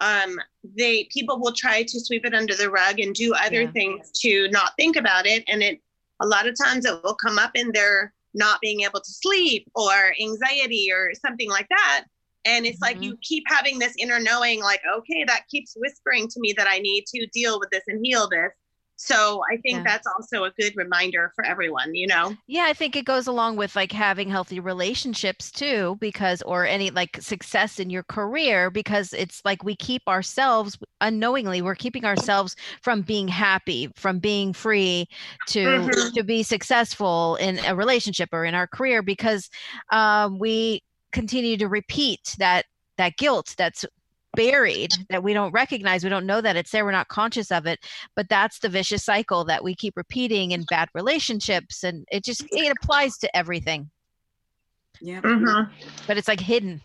um, 0.01 0.39
they 0.63 1.05
people 1.11 1.39
will 1.39 1.53
try 1.53 1.83
to 1.83 1.99
sweep 1.99 2.25
it 2.25 2.33
under 2.33 2.55
the 2.55 2.69
rug 2.69 2.99
and 2.99 3.13
do 3.13 3.33
other 3.33 3.63
yeah. 3.63 3.71
things 3.71 4.11
to 4.21 4.47
not 4.49 4.71
think 4.77 4.95
about 4.95 5.25
it. 5.25 5.43
And 5.47 5.61
it 5.61 5.81
a 6.21 6.27
lot 6.27 6.47
of 6.47 6.55
times 6.61 6.85
it 6.85 7.01
will 7.03 7.15
come 7.15 7.37
up 7.37 7.51
in 7.55 7.71
their 7.73 8.13
not 8.33 8.61
being 8.61 8.81
able 8.81 8.99
to 8.99 9.11
sleep 9.11 9.69
or 9.75 10.13
anxiety 10.21 10.89
or 10.93 11.11
something 11.15 11.49
like 11.49 11.67
that. 11.69 12.05
And 12.45 12.65
it's 12.65 12.75
mm-hmm. 12.75 12.95
like 12.95 13.03
you 13.03 13.17
keep 13.21 13.43
having 13.47 13.79
this 13.79 13.93
inner 13.97 14.19
knowing 14.19 14.61
like 14.61 14.81
okay 14.97 15.23
that 15.27 15.47
keeps 15.49 15.73
whispering 15.75 16.27
to 16.29 16.39
me 16.39 16.53
that 16.57 16.67
i 16.67 16.79
need 16.79 17.05
to 17.07 17.27
deal 17.33 17.59
with 17.59 17.69
this 17.69 17.83
and 17.87 17.99
heal 18.03 18.29
this 18.29 18.51
so 19.01 19.41
I 19.49 19.55
think 19.55 19.77
yeah. 19.77 19.83
that's 19.85 20.05
also 20.05 20.43
a 20.43 20.51
good 20.51 20.75
reminder 20.75 21.31
for 21.33 21.45
everyone, 21.45 21.95
you 21.95 22.05
know? 22.05 22.35
Yeah, 22.47 22.65
I 22.65 22.73
think 22.73 22.97
it 22.97 23.05
goes 23.05 23.27
along 23.27 23.55
with 23.55 23.73
like 23.73 23.93
having 23.93 24.27
healthy 24.27 24.59
relationships 24.59 25.51
too, 25.51 25.97
because, 26.01 26.41
or 26.41 26.65
any 26.65 26.91
like 26.91 27.17
success 27.21 27.79
in 27.79 27.89
your 27.89 28.03
career, 28.03 28.69
because 28.69 29.13
it's 29.13 29.41
like 29.45 29.63
we 29.63 29.73
keep 29.73 30.05
ourselves 30.09 30.77
unknowingly, 30.99 31.61
we're 31.61 31.75
keeping 31.75 32.03
ourselves 32.03 32.57
from 32.81 33.01
being 33.01 33.29
happy, 33.29 33.89
from 33.95 34.19
being 34.19 34.51
free 34.51 35.07
to, 35.47 35.59
mm-hmm. 35.63 36.13
to 36.13 36.21
be 36.21 36.43
successful 36.43 37.37
in 37.37 37.57
a 37.59 37.73
relationship 37.73 38.27
or 38.33 38.43
in 38.43 38.53
our 38.53 38.67
career 38.67 39.01
because 39.01 39.49
um, 39.93 40.37
we 40.39 40.83
continue 41.13 41.55
to 41.55 41.69
repeat 41.69 42.35
that 42.37 42.65
that 42.97 43.15
guilt 43.15 43.55
that's 43.57 43.85
buried 44.39 44.93
that 45.09 45.21
we 45.21 45.33
don't 45.33 45.51
recognize 45.51 46.01
we 46.01 46.09
don't 46.09 46.25
know 46.25 46.39
that 46.39 46.55
it's 46.55 46.71
there 46.71 46.85
we're 46.85 46.91
not 46.91 47.09
conscious 47.09 47.51
of 47.51 47.65
it 47.65 47.77
but 48.15 48.29
that's 48.29 48.59
the 48.59 48.69
vicious 48.69 49.03
cycle 49.03 49.43
that 49.43 49.61
we 49.61 49.75
keep 49.75 49.97
repeating 49.97 50.51
in 50.51 50.63
bad 50.69 50.87
relationships 50.93 51.83
and 51.83 52.05
it 52.09 52.23
just 52.23 52.45
it 52.51 52.73
applies 52.81 53.17
to 53.17 53.35
everything. 53.35 53.89
Yeah. 55.01 55.19
Mm-hmm. 55.19 55.73
but 56.07 56.17
it's 56.17 56.29
like 56.29 56.39
hidden. 56.39 56.81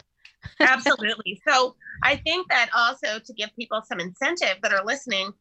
Absolutely. 0.61 1.41
So 1.49 1.77
i 2.03 2.17
think 2.17 2.49
that 2.49 2.71
also 2.75 3.21
to 3.21 3.33
give 3.35 3.51
people 3.55 3.81
some 3.87 4.01
incentive 4.01 4.57
that 4.63 4.73
are 4.73 4.85
listening 4.85 5.33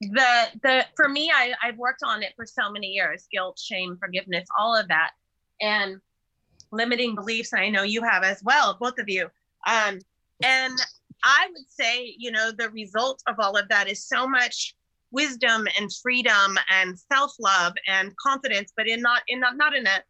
the 0.00 0.48
the 0.62 0.84
for 0.96 1.08
me 1.08 1.32
I, 1.34 1.54
i've 1.62 1.78
worked 1.78 2.02
on 2.04 2.22
it 2.22 2.34
for 2.36 2.44
so 2.44 2.70
many 2.70 2.88
years 2.88 3.26
guilt 3.32 3.58
shame 3.58 3.96
forgiveness 3.98 4.46
all 4.58 4.76
of 4.76 4.86
that 4.88 5.12
and 5.62 5.96
limiting 6.72 7.14
beliefs 7.14 7.54
and 7.54 7.62
i 7.62 7.70
know 7.70 7.84
you 7.84 8.02
have 8.02 8.22
as 8.22 8.42
well 8.44 8.76
both 8.78 8.98
of 8.98 9.08
you 9.08 9.30
um 9.66 9.98
and 10.42 10.78
I 11.22 11.48
would 11.52 11.68
say, 11.68 12.14
you 12.18 12.30
know, 12.30 12.50
the 12.50 12.70
result 12.70 13.22
of 13.26 13.36
all 13.38 13.56
of 13.56 13.68
that 13.68 13.88
is 13.88 14.06
so 14.06 14.26
much 14.26 14.74
wisdom 15.10 15.66
and 15.78 15.90
freedom 16.02 16.58
and 16.70 16.98
self-love 17.12 17.74
and 17.86 18.14
confidence, 18.16 18.72
but 18.76 18.88
in 18.88 19.00
not 19.00 19.22
in 19.28 19.40
not, 19.40 19.56
not 19.56 19.74
in 19.74 19.86
a 19.86 20.02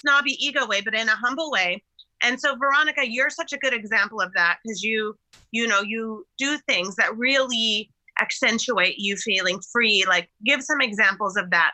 snobby 0.00 0.36
ego 0.44 0.66
way, 0.66 0.80
but 0.80 0.94
in 0.94 1.08
a 1.08 1.16
humble 1.16 1.50
way. 1.50 1.82
And 2.22 2.40
so 2.40 2.56
Veronica, 2.56 3.08
you're 3.08 3.30
such 3.30 3.52
a 3.52 3.58
good 3.58 3.72
example 3.72 4.20
of 4.20 4.32
that 4.34 4.58
because 4.64 4.82
you, 4.82 5.16
you 5.52 5.68
know, 5.68 5.82
you 5.82 6.26
do 6.36 6.58
things 6.68 6.96
that 6.96 7.16
really 7.16 7.90
accentuate 8.20 8.96
you 8.98 9.16
feeling 9.16 9.60
free. 9.72 10.04
Like 10.06 10.28
give 10.44 10.62
some 10.62 10.80
examples 10.80 11.36
of 11.36 11.50
that 11.50 11.72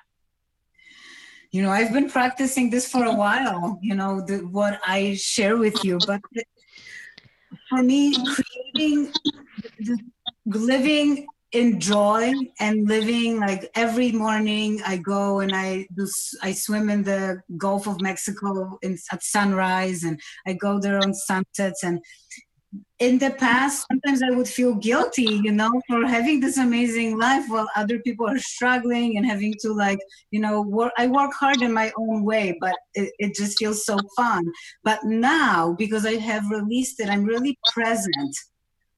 you 1.50 1.62
know 1.62 1.70
i've 1.70 1.92
been 1.92 2.10
practicing 2.10 2.68
this 2.68 2.90
for 2.90 3.04
a 3.04 3.14
while 3.14 3.78
you 3.80 3.94
know 3.94 4.20
the, 4.20 4.38
what 4.38 4.80
i 4.84 5.14
share 5.14 5.56
with 5.56 5.84
you 5.84 6.00
but 6.04 6.20
for 7.68 7.82
me, 7.82 8.14
creating, 8.74 9.12
living 10.46 11.26
in 11.52 11.78
joy 11.78 12.32
and 12.58 12.88
living 12.88 13.38
like 13.38 13.70
every 13.76 14.10
morning 14.10 14.80
I 14.84 14.96
go 14.96 15.38
and 15.38 15.54
I 15.54 15.86
do 15.96 16.06
I 16.42 16.52
swim 16.52 16.90
in 16.90 17.04
the 17.04 17.40
Gulf 17.56 17.86
of 17.86 18.00
Mexico 18.00 18.76
in, 18.82 18.98
at 19.12 19.22
sunrise 19.22 20.02
and 20.02 20.20
I 20.48 20.54
go 20.54 20.80
there 20.80 20.98
on 20.98 21.14
sunsets. 21.14 21.84
And 21.84 22.00
in 23.00 23.18
the 23.18 23.30
past 23.30 23.86
sometimes 23.90 24.22
i 24.22 24.30
would 24.30 24.48
feel 24.48 24.74
guilty 24.74 25.40
you 25.42 25.52
know 25.52 25.70
for 25.88 26.06
having 26.06 26.40
this 26.40 26.58
amazing 26.58 27.18
life 27.18 27.44
while 27.48 27.68
other 27.76 27.98
people 28.00 28.26
are 28.28 28.38
struggling 28.38 29.16
and 29.16 29.26
having 29.26 29.54
to 29.60 29.72
like 29.72 29.98
you 30.30 30.40
know 30.40 30.62
work 30.62 30.92
i 30.96 31.06
work 31.06 31.32
hard 31.32 31.60
in 31.62 31.72
my 31.72 31.92
own 31.98 32.24
way 32.24 32.56
but 32.60 32.74
it, 32.94 33.12
it 33.18 33.34
just 33.34 33.58
feels 33.58 33.84
so 33.84 33.96
fun. 34.16 34.44
But 34.84 35.04
now 35.04 35.74
because 35.78 36.06
i 36.06 36.14
have 36.14 36.50
released 36.50 37.00
it 37.00 37.08
i'm 37.08 37.24
really 37.24 37.58
present 37.72 38.36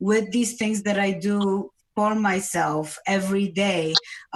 with 0.00 0.30
these 0.32 0.56
things 0.56 0.82
that 0.82 0.98
I 0.98 1.12
do 1.12 1.70
for 1.96 2.14
myself 2.14 2.98
every 3.06 3.48
day. 3.48 3.94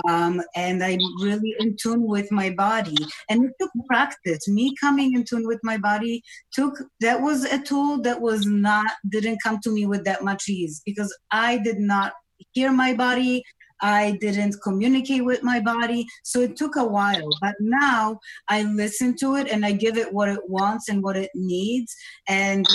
Um, 0.08 0.40
and 0.56 0.82
I'm 0.82 0.98
really 1.22 1.54
in 1.60 1.76
tune 1.80 2.06
with 2.06 2.32
my 2.32 2.50
body. 2.50 2.96
And 3.28 3.44
it 3.44 3.52
took 3.60 3.70
practice. 3.86 4.48
Me 4.48 4.74
coming 4.80 5.14
in 5.14 5.24
tune 5.24 5.46
with 5.46 5.60
my 5.62 5.76
body 5.76 6.22
took, 6.52 6.78
that 7.00 7.20
was 7.20 7.44
a 7.44 7.60
tool 7.62 8.00
that 8.02 8.20
was 8.20 8.46
not, 8.46 8.90
didn't 9.10 9.42
come 9.42 9.60
to 9.62 9.70
me 9.70 9.86
with 9.86 10.04
that 10.06 10.24
much 10.24 10.48
ease 10.48 10.80
because 10.84 11.16
I 11.30 11.58
did 11.58 11.78
not 11.78 12.14
hear 12.52 12.72
my 12.72 12.94
body. 12.94 13.44
I 13.82 14.18
didn't 14.20 14.56
communicate 14.62 15.24
with 15.24 15.42
my 15.42 15.60
body. 15.60 16.06
So 16.22 16.40
it 16.40 16.56
took 16.56 16.76
a 16.76 16.84
while. 16.84 17.30
But 17.40 17.54
now 17.60 18.18
I 18.48 18.62
listen 18.62 19.16
to 19.16 19.36
it 19.36 19.48
and 19.48 19.64
I 19.64 19.72
give 19.72 19.96
it 19.96 20.12
what 20.12 20.28
it 20.28 20.48
wants 20.48 20.88
and 20.88 21.02
what 21.02 21.16
it 21.16 21.30
needs. 21.34 21.94
And 22.28 22.66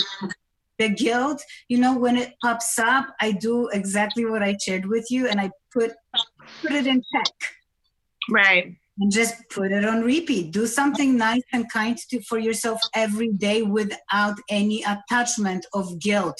the 0.77 0.89
guilt, 0.89 1.41
you 1.69 1.77
know, 1.77 1.97
when 1.97 2.17
it 2.17 2.33
pops 2.41 2.77
up, 2.79 3.07
I 3.21 3.31
do 3.31 3.69
exactly 3.69 4.25
what 4.25 4.43
I 4.43 4.57
shared 4.61 4.85
with 4.85 5.09
you 5.09 5.27
and 5.27 5.39
I 5.39 5.51
put 5.71 5.93
put 6.61 6.71
it 6.71 6.87
in 6.87 7.01
check. 7.13 7.33
Right. 8.29 8.75
And 8.99 9.11
just 9.11 9.35
put 9.49 9.71
it 9.71 9.83
on 9.83 10.03
repeat. 10.03 10.51
Do 10.51 10.65
something 10.67 11.17
nice 11.17 11.43
and 11.51 11.69
kind 11.71 11.97
to, 12.09 12.21
for 12.21 12.39
yourself 12.39 12.79
every 12.93 13.31
day 13.33 13.61
without 13.61 14.35
any 14.49 14.83
attachment 14.83 15.65
of 15.73 15.99
guilt. 15.99 16.39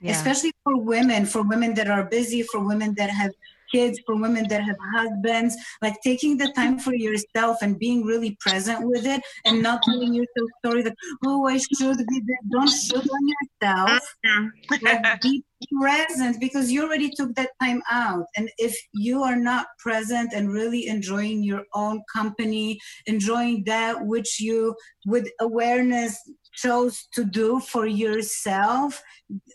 Yeah. 0.00 0.12
Especially 0.12 0.52
for 0.62 0.78
women, 0.78 1.24
for 1.24 1.42
women 1.42 1.72
that 1.74 1.88
are 1.88 2.04
busy, 2.04 2.42
for 2.42 2.60
women 2.60 2.94
that 2.98 3.08
have 3.08 3.30
kids, 3.74 4.00
for 4.06 4.14
women 4.16 4.46
that 4.48 4.62
have 4.62 4.76
husbands, 4.94 5.56
like 5.82 5.96
taking 6.02 6.36
the 6.36 6.50
time 6.52 6.78
for 6.78 6.94
yourself 6.94 7.58
and 7.62 7.78
being 7.78 8.04
really 8.04 8.36
present 8.40 8.86
with 8.86 9.06
it 9.06 9.20
and 9.44 9.62
not 9.62 9.82
telling 9.82 10.14
yourself 10.14 10.48
story 10.64 10.82
that, 10.82 10.94
oh, 11.26 11.46
I 11.46 11.58
should 11.58 11.98
be 12.08 12.22
there. 12.26 12.44
Don't 12.52 12.68
should 12.68 13.06
on 13.16 13.28
yourself. 13.34 13.90
Uh-huh. 14.24 14.78
like, 14.82 15.20
be 15.20 15.42
present 15.80 16.38
because 16.40 16.70
you 16.70 16.82
already 16.84 17.10
took 17.10 17.34
that 17.34 17.50
time 17.62 17.82
out. 17.90 18.26
And 18.36 18.48
if 18.58 18.76
you 18.92 19.22
are 19.22 19.36
not 19.36 19.66
present 19.78 20.32
and 20.32 20.52
really 20.52 20.86
enjoying 20.88 21.42
your 21.42 21.62
own 21.74 22.02
company, 22.12 22.78
enjoying 23.06 23.64
that 23.64 24.06
which 24.06 24.40
you 24.40 24.74
with 25.06 25.28
awareness 25.40 26.18
chose 26.54 27.08
to 27.14 27.24
do 27.24 27.60
for 27.60 27.86
yourself, 27.86 29.02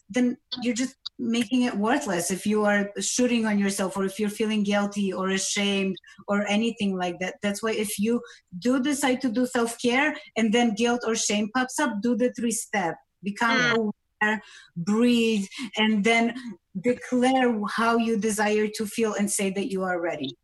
then 0.09 0.37
you're 0.61 0.75
just 0.75 0.95
making 1.19 1.63
it 1.63 1.75
worthless 1.75 2.31
if 2.31 2.45
you 2.45 2.63
are 2.63 2.89
shooting 2.99 3.45
on 3.45 3.59
yourself 3.59 3.97
or 3.97 4.05
if 4.05 4.17
you're 4.17 4.29
feeling 4.29 4.63
guilty 4.63 5.11
or 5.11 5.29
ashamed 5.29 5.95
or 6.29 6.47
anything 6.47 6.97
like 6.97 7.19
that 7.19 7.35
that's 7.43 7.61
why 7.61 7.71
if 7.71 7.99
you 7.99 8.21
do 8.59 8.81
decide 8.81 9.19
to 9.19 9.29
do 9.29 9.45
self-care 9.45 10.15
and 10.37 10.53
then 10.53 10.73
guilt 10.73 11.01
or 11.05 11.15
shame 11.15 11.49
pops 11.53 11.77
up 11.77 11.91
do 12.01 12.15
the 12.15 12.31
three 12.33 12.51
step 12.51 12.95
become 13.21 13.57
mm. 13.57 13.91
aware 14.21 14.41
breathe 14.77 15.45
and 15.77 16.05
then 16.05 16.33
declare 16.81 17.59
how 17.69 17.97
you 17.97 18.17
desire 18.17 18.67
to 18.73 18.85
feel 18.85 19.13
and 19.15 19.29
say 19.29 19.49
that 19.49 19.69
you 19.69 19.83
are 19.83 20.01
ready 20.01 20.35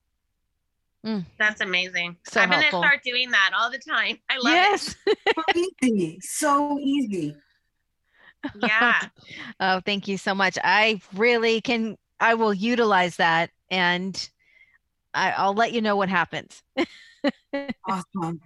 Mm. 1.05 1.23
That's 1.38 1.61
amazing. 1.61 2.17
So 2.27 2.41
I'm 2.41 2.49
helpful. 2.49 2.81
gonna 2.81 2.89
start 2.89 3.03
doing 3.05 3.29
that 3.29 3.51
all 3.55 3.69
the 3.69 3.77
time. 3.77 4.17
I 4.27 4.38
love 4.38 4.55
yes. 4.55 4.95
it. 5.05 5.19
so 5.35 5.43
easy. 5.83 6.19
So 6.23 6.79
easy 6.79 7.35
yeah. 8.62 9.01
Oh 9.60 9.79
thank 9.86 10.08
you 10.08 10.17
so 10.17 10.36
much. 10.36 10.58
I 10.63 11.01
really 11.15 11.62
can 11.62 11.97
i 12.19 12.34
will 12.34 12.53
utilize 12.53 13.17
that 13.17 13.49
and 13.69 14.29
I, 15.13 15.45
will 15.45 15.53
let 15.53 15.71
you 15.71 15.81
know 15.81 15.95
what 15.95 16.10
happens. 16.10 16.62
Awesome. 17.88 18.41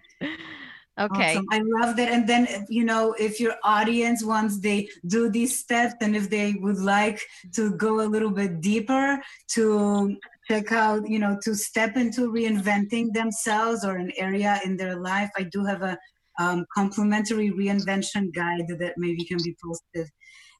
Okay. 0.99 1.31
Awesome. 1.31 1.45
i 1.51 1.61
love 1.63 1.95
that. 1.97 2.09
And 2.11 2.27
then 2.27 2.65
you 2.69 2.83
know 2.83 3.13
if 3.19 3.39
your 3.39 3.55
audience 3.63 4.23
once 4.23 4.59
they 4.59 4.87
do 5.07 5.29
these 5.29 5.57
steps 5.57 5.95
and 6.01 6.15
if 6.15 6.29
they 6.29 6.53
would 6.59 6.77
like 6.77 7.19
to 7.55 7.71
go 7.71 8.01
a 8.01 8.07
little 8.07 8.29
bit 8.29 8.61
deeper 8.61 9.19
to 9.55 10.15
check 10.49 10.71
out 10.71 11.09
you 11.09 11.19
know 11.19 11.37
to 11.43 11.55
step 11.55 11.97
into 11.97 12.31
reinventing 12.31 13.13
themselves 13.13 13.83
or 13.83 13.97
an 13.97 14.11
area 14.17 14.59
in 14.65 14.77
their 14.77 14.95
life 14.95 15.29
i 15.37 15.43
do 15.43 15.63
have 15.63 15.81
a 15.81 15.97
um, 16.39 16.65
complimentary 16.73 17.51
reinvention 17.51 18.33
guide 18.33 18.65
that 18.79 18.93
maybe 18.97 19.25
can 19.25 19.37
be 19.43 19.55
posted 19.63 20.09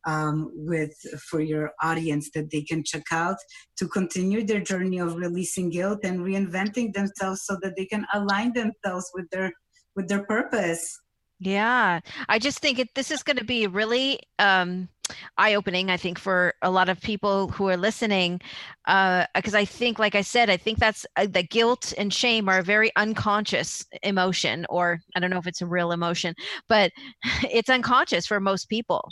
um, 0.06 0.52
with 0.54 0.94
for 1.30 1.42
your 1.42 1.72
audience 1.82 2.30
that 2.34 2.52
they 2.52 2.62
can 2.62 2.84
check 2.84 3.04
out 3.12 3.38
to 3.78 3.88
continue 3.88 4.46
their 4.46 4.62
journey 4.62 5.00
of 5.00 5.16
releasing 5.16 5.70
guilt 5.70 6.00
and 6.04 6.20
reinventing 6.20 6.94
themselves 6.94 7.44
so 7.46 7.58
that 7.62 7.76
they 7.76 7.86
can 7.86 8.06
align 8.14 8.54
themselves 8.54 9.10
with 9.14 9.30
their 9.32 9.52
with 9.96 10.08
their 10.08 10.24
purpose 10.26 11.00
yeah 11.40 12.00
i 12.28 12.38
just 12.38 12.60
think 12.60 12.80
it, 12.80 12.90
this 12.96 13.12
is 13.12 13.24
going 13.24 13.38
to 13.38 13.46
be 13.46 13.68
really 13.68 14.20
um, 14.40 14.90
eye 15.38 15.56
opening, 15.56 15.90
I 15.90 15.98
think, 15.98 16.20
for 16.20 16.54
a 16.62 16.70
lot 16.70 16.90
of 16.90 17.00
people 17.02 17.50
who 17.50 17.68
are 17.70 17.78
listening. 17.78 18.42
Because 18.86 19.54
uh, 19.54 19.58
I 19.58 19.66
think, 19.66 20.00
like 20.00 20.16
I 20.16 20.22
said, 20.22 20.50
I 20.50 20.58
think 20.58 20.80
that's 20.80 21.06
uh, 21.16 21.28
the 21.30 21.44
guilt 21.44 21.94
and 21.98 22.14
shame 22.14 22.50
are 22.50 22.60
a 22.60 22.64
very 22.64 22.92
unconscious 22.96 23.86
emotion, 24.04 24.66
or 24.70 25.00
I 25.16 25.20
don't 25.20 25.30
know 25.30 25.38
if 25.38 25.48
it's 25.48 25.62
a 25.62 25.66
real 25.66 25.92
emotion, 25.92 26.36
but 26.68 26.92
it's 27.44 27.70
unconscious 27.70 28.26
for 28.26 28.40
most 28.40 28.70
people. 28.70 29.10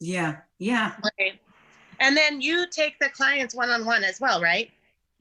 Yeah. 0.00 0.36
Yeah. 0.58 0.94
Right. 1.18 1.40
And 2.00 2.16
then 2.16 2.40
you 2.40 2.66
take 2.70 2.98
the 3.00 3.08
clients 3.08 3.54
one 3.54 3.70
on 3.70 3.84
one 3.84 4.04
as 4.04 4.20
well, 4.20 4.40
right? 4.40 4.70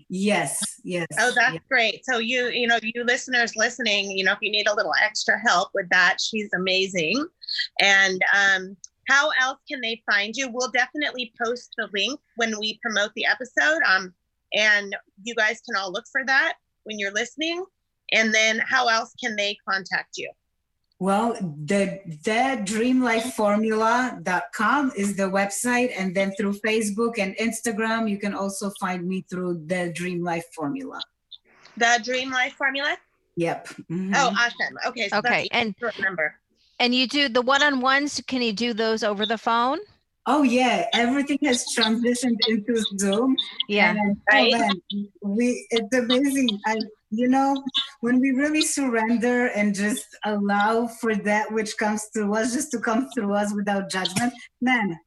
Yes, 0.09 0.61
yes. 0.83 1.07
Oh, 1.19 1.31
that's 1.35 1.53
yes. 1.53 1.63
great. 1.69 2.05
So 2.05 2.19
you, 2.19 2.47
you 2.47 2.67
know, 2.67 2.79
you 2.81 3.03
listeners 3.03 3.55
listening, 3.55 4.11
you 4.11 4.23
know, 4.23 4.31
if 4.31 4.39
you 4.41 4.51
need 4.51 4.67
a 4.67 4.75
little 4.75 4.93
extra 5.03 5.37
help 5.45 5.69
with 5.73 5.89
that, 5.89 6.17
she's 6.21 6.49
amazing. 6.53 7.25
And 7.81 8.21
um, 8.33 8.77
how 9.09 9.31
else 9.41 9.59
can 9.69 9.81
they 9.81 10.01
find 10.09 10.35
you? 10.35 10.49
We'll 10.49 10.71
definitely 10.71 11.33
post 11.41 11.73
the 11.77 11.89
link 11.93 12.19
when 12.37 12.57
we 12.59 12.79
promote 12.81 13.11
the 13.15 13.25
episode. 13.25 13.81
Um, 13.85 14.13
and 14.53 14.95
you 15.23 15.35
guys 15.35 15.61
can 15.67 15.75
all 15.75 15.91
look 15.91 16.05
for 16.11 16.23
that 16.25 16.53
when 16.83 16.99
you're 16.99 17.13
listening. 17.13 17.65
And 18.13 18.33
then 18.33 18.61
how 18.65 18.87
else 18.87 19.13
can 19.21 19.35
they 19.35 19.57
contact 19.67 20.17
you? 20.17 20.31
Well, 20.99 21.33
the 21.33 21.99
the 22.23 22.59
dreamlifeformula.com 22.65 24.91
is 24.95 25.15
the 25.15 25.29
website, 25.29 25.93
and 25.95 26.15
then 26.15 26.33
through 26.35 26.53
Facebook 26.65 27.19
and 27.19 27.37
Instagram, 27.37 28.09
you 28.09 28.17
can 28.17 28.33
also 28.33 28.71
find 28.79 29.07
me 29.07 29.23
through 29.29 29.61
the 29.67 29.91
Dream 29.93 30.23
Life 30.23 30.45
Formula. 30.55 30.99
The 31.77 31.99
Dream 32.03 32.31
Life 32.31 32.53
Formula. 32.53 32.97
Yep. 33.35 33.67
Mm-hmm. 33.67 34.15
Oh, 34.15 34.33
awesome. 34.35 34.75
Okay. 34.87 35.07
So 35.09 35.19
okay, 35.19 35.47
and 35.51 35.75
remember. 35.79 36.33
And 36.79 36.95
you 36.95 37.07
do 37.07 37.29
the 37.29 37.41
one-on-ones. 37.41 38.21
Can 38.27 38.41
you 38.41 38.53
do 38.53 38.73
those 38.73 39.03
over 39.03 39.27
the 39.27 39.37
phone? 39.37 39.77
Oh 40.25 40.41
yeah, 40.43 40.87
everything 40.93 41.37
has 41.43 41.63
transitioned 41.73 42.37
into 42.49 42.83
Zoom. 42.99 43.37
Yeah, 43.69 43.91
and, 43.91 44.17
right. 44.31 44.71
we 45.21 45.67
it's 45.69 45.95
amazing. 45.95 46.59
I 46.65 46.75
you 47.09 47.27
know 47.27 47.55
when 48.01 48.19
we 48.19 48.31
really 48.31 48.61
surrender 48.61 49.47
and 49.47 49.73
just 49.73 50.05
allow 50.25 50.87
for 50.87 51.15
that 51.15 51.51
which 51.51 51.77
comes 51.77 52.05
through 52.13 52.33
us 52.35 52.53
just 52.53 52.71
to 52.71 52.79
come 52.79 53.09
through 53.13 53.33
us 53.33 53.53
without 53.53 53.89
judgment, 53.89 54.33
man. 54.61 54.97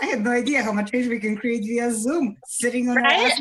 I 0.00 0.06
had 0.06 0.22
no 0.22 0.30
idea 0.30 0.62
how 0.62 0.70
much 0.70 0.92
change 0.92 1.08
we 1.08 1.18
can 1.18 1.36
create 1.36 1.64
via 1.64 1.90
Zoom, 1.90 2.36
sitting 2.46 2.88
on 2.88 2.96
right? 2.96 3.32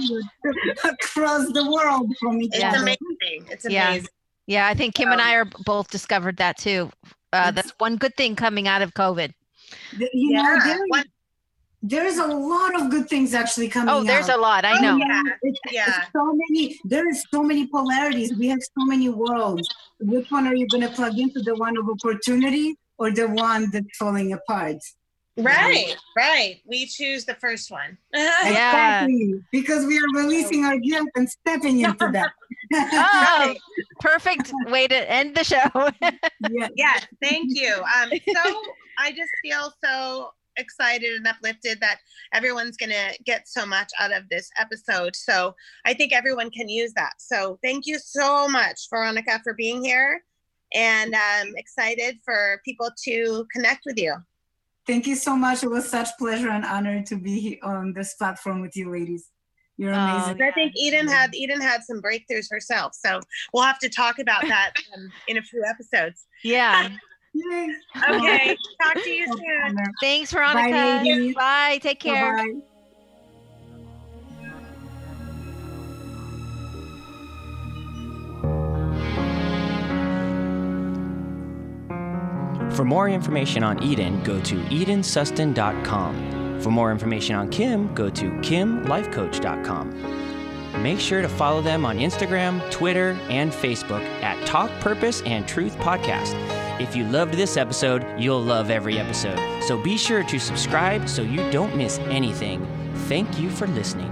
across 0.84 1.46
the 1.54 1.72
world 1.72 2.12
from 2.20 2.42
each 2.42 2.56
it's 2.56 2.64
other. 2.64 2.78
Amazing. 2.78 3.48
It's 3.52 3.66
amazing. 3.66 4.08
Yeah. 4.48 4.64
yeah, 4.64 4.68
I 4.68 4.74
think 4.74 4.96
Kim 4.96 5.10
um, 5.10 5.14
and 5.14 5.22
I 5.22 5.36
are 5.36 5.46
both 5.66 5.92
discovered 5.92 6.38
that 6.38 6.58
too 6.58 6.90
uh, 7.34 7.52
that's 7.52 7.72
one 7.78 7.98
good 7.98 8.16
thing 8.16 8.36
coming 8.36 8.68
out 8.68 8.82
of 8.82 8.94
COVID. 8.94 9.34
You 9.98 10.10
yeah. 10.14 10.42
know, 10.42 10.60
there, 10.64 11.04
there's 11.82 12.18
a 12.18 12.28
lot 12.28 12.80
of 12.80 12.90
good 12.90 13.10
things 13.10 13.34
actually 13.34 13.68
coming. 13.68 13.94
Oh, 13.94 14.04
there's 14.04 14.30
out. 14.30 14.38
a 14.38 14.42
lot. 14.42 14.66
I 14.66 14.80
know. 14.80 14.98
yeah, 14.98 15.24
it's, 15.42 15.60
yeah. 15.72 15.86
It's 15.88 16.12
so 16.14 16.34
many. 16.34 16.80
There 16.86 17.10
is 17.10 17.24
so 17.34 17.44
many 17.44 17.68
polarities. 17.68 18.36
We 18.36 18.48
have 18.48 18.60
so 18.62 18.86
many 18.86 19.10
worlds. 19.10 19.68
Which 20.00 20.30
one 20.30 20.48
are 20.48 20.56
you 20.56 20.68
going 20.68 20.84
to 20.84 20.90
plug 20.90 21.18
into? 21.18 21.42
The 21.42 21.56
one 21.56 21.78
of 21.78 21.90
opportunity 21.90 22.76
or 22.98 23.12
the 23.12 23.28
one 23.28 23.72
that's 23.72 23.98
falling 23.98 24.34
apart? 24.34 24.78
Right, 25.38 25.96
right. 26.16 26.62
We 26.66 26.86
choose 26.86 27.26
the 27.26 27.36
first 27.36 27.72
one. 27.72 27.98
exactly. 28.14 29.32
Yeah. 29.34 29.40
Because 29.52 29.86
we 29.86 29.98
are 29.98 30.24
releasing 30.24 30.66
our 30.66 30.78
guilt 30.78 31.08
and 31.16 31.28
stepping 31.28 31.80
into 31.80 32.10
that. 32.12 32.32
oh, 32.74 33.56
perfect 34.00 34.52
way 34.68 34.88
to 34.88 35.12
end 35.12 35.36
the 35.36 35.44
show. 35.44 35.70
yeah. 36.52 36.68
Yes, 36.76 37.08
thank 37.22 37.50
you. 37.50 37.74
Um, 37.74 38.12
so 38.12 38.62
I 39.00 39.12
just 39.12 39.32
feel 39.42 39.74
so 39.84 40.32
excited 40.58 41.14
and 41.14 41.28
uplifted 41.28 41.80
that 41.82 42.00
everyone's 42.34 42.78
going 42.78 42.92
to 42.92 43.18
get 43.24 43.48
so 43.48 43.66
much 43.66 43.92
out 44.00 44.12
of 44.12 44.28
this 44.30 44.50
episode. 44.60 45.16
So 45.16 45.56
I 45.86 45.94
think 45.94 46.14
everyone 46.14 46.50
can 46.50 46.70
use 46.70 46.94
that. 46.94 47.14
So 47.18 47.60
thank 47.64 47.86
you 47.86 48.00
so 48.00 48.48
much, 48.48 48.88
Veronica, 48.90 49.40
for 49.44 49.54
being 49.54 49.84
here. 49.84 50.24
And 50.74 51.16
I'm 51.16 51.54
excited 51.58 52.20
for 52.24 52.62
people 52.64 52.90
to 53.06 53.46
connect 53.54 53.82
with 53.86 53.98
you. 53.98 54.16
Thank 54.88 55.06
you 55.06 55.16
so 55.16 55.36
much. 55.36 55.64
It 55.64 55.70
was 55.70 55.88
such 55.88 56.10
pleasure 56.18 56.50
and 56.50 56.66
honor 56.66 57.04
to 57.04 57.16
be 57.16 57.60
on 57.62 57.94
this 57.94 58.16
platform 58.16 58.62
with 58.62 58.76
you 58.76 58.92
ladies. 58.92 59.30
You're 59.78 59.94
amazing. 59.94 60.42
Oh, 60.42 60.46
I 60.46 60.52
think 60.52 60.74
Eden 60.76 61.08
had 61.08 61.34
Eden 61.34 61.60
had 61.60 61.82
some 61.84 62.02
breakthroughs 62.02 62.52
herself. 62.52 62.94
So 62.94 63.20
we'll 63.54 63.64
have 63.64 63.80
to 63.80 63.90
talk 63.90 64.20
about 64.20 64.42
that 64.48 64.74
um, 64.96 65.12
in 65.28 65.38
a 65.38 65.42
few 65.42 65.64
episodes. 65.68 66.26
Yeah. 66.44 66.90
Yay. 67.34 67.70
Okay. 68.10 68.58
Talk 68.82 69.04
to 69.04 69.10
you 69.10 69.26
soon. 69.28 69.78
Thanks, 70.02 70.32
Veronica. 70.32 71.02
ladies. 71.04 71.36
Bye. 71.36 71.80
Take 71.82 72.00
care. 72.00 72.38
Bye-bye. 72.38 72.62
For 82.76 82.86
more 82.86 83.10
information 83.10 83.64
on 83.64 83.84
Eden, 83.84 84.24
go 84.24 84.40
to 84.42 84.56
edensuston.com. 84.56 86.62
For 86.62 86.72
more 86.72 86.92
information 86.92 87.36
on 87.36 87.50
Kim, 87.50 87.94
go 87.94 88.10
to 88.10 88.24
kimlifecoach.com. 88.42 90.82
Make 90.82 91.00
sure 91.00 91.22
to 91.22 91.28
follow 91.30 91.62
them 91.62 91.86
on 91.86 91.98
Instagram, 91.98 92.62
Twitter, 92.72 93.18
and 93.30 93.52
Facebook 93.52 94.04
at 94.24 94.44
Talk 94.48 94.72
Purpose 94.80 95.22
and 95.24 95.46
Truth 95.48 95.76
Podcast. 95.78 96.34
If 96.80 96.96
you 96.96 97.04
loved 97.06 97.34
this 97.34 97.58
episode, 97.58 98.06
you'll 98.18 98.42
love 98.42 98.70
every 98.70 98.98
episode. 98.98 99.40
So 99.64 99.78
be 99.78 99.98
sure 99.98 100.24
to 100.24 100.40
subscribe 100.40 101.08
so 101.08 101.22
you 101.22 101.50
don't 101.52 101.76
miss 101.76 102.00
anything. 102.00 102.66
Thank 103.08 103.40
you 103.40 103.50
for 103.50 103.68
listening. 103.68 104.12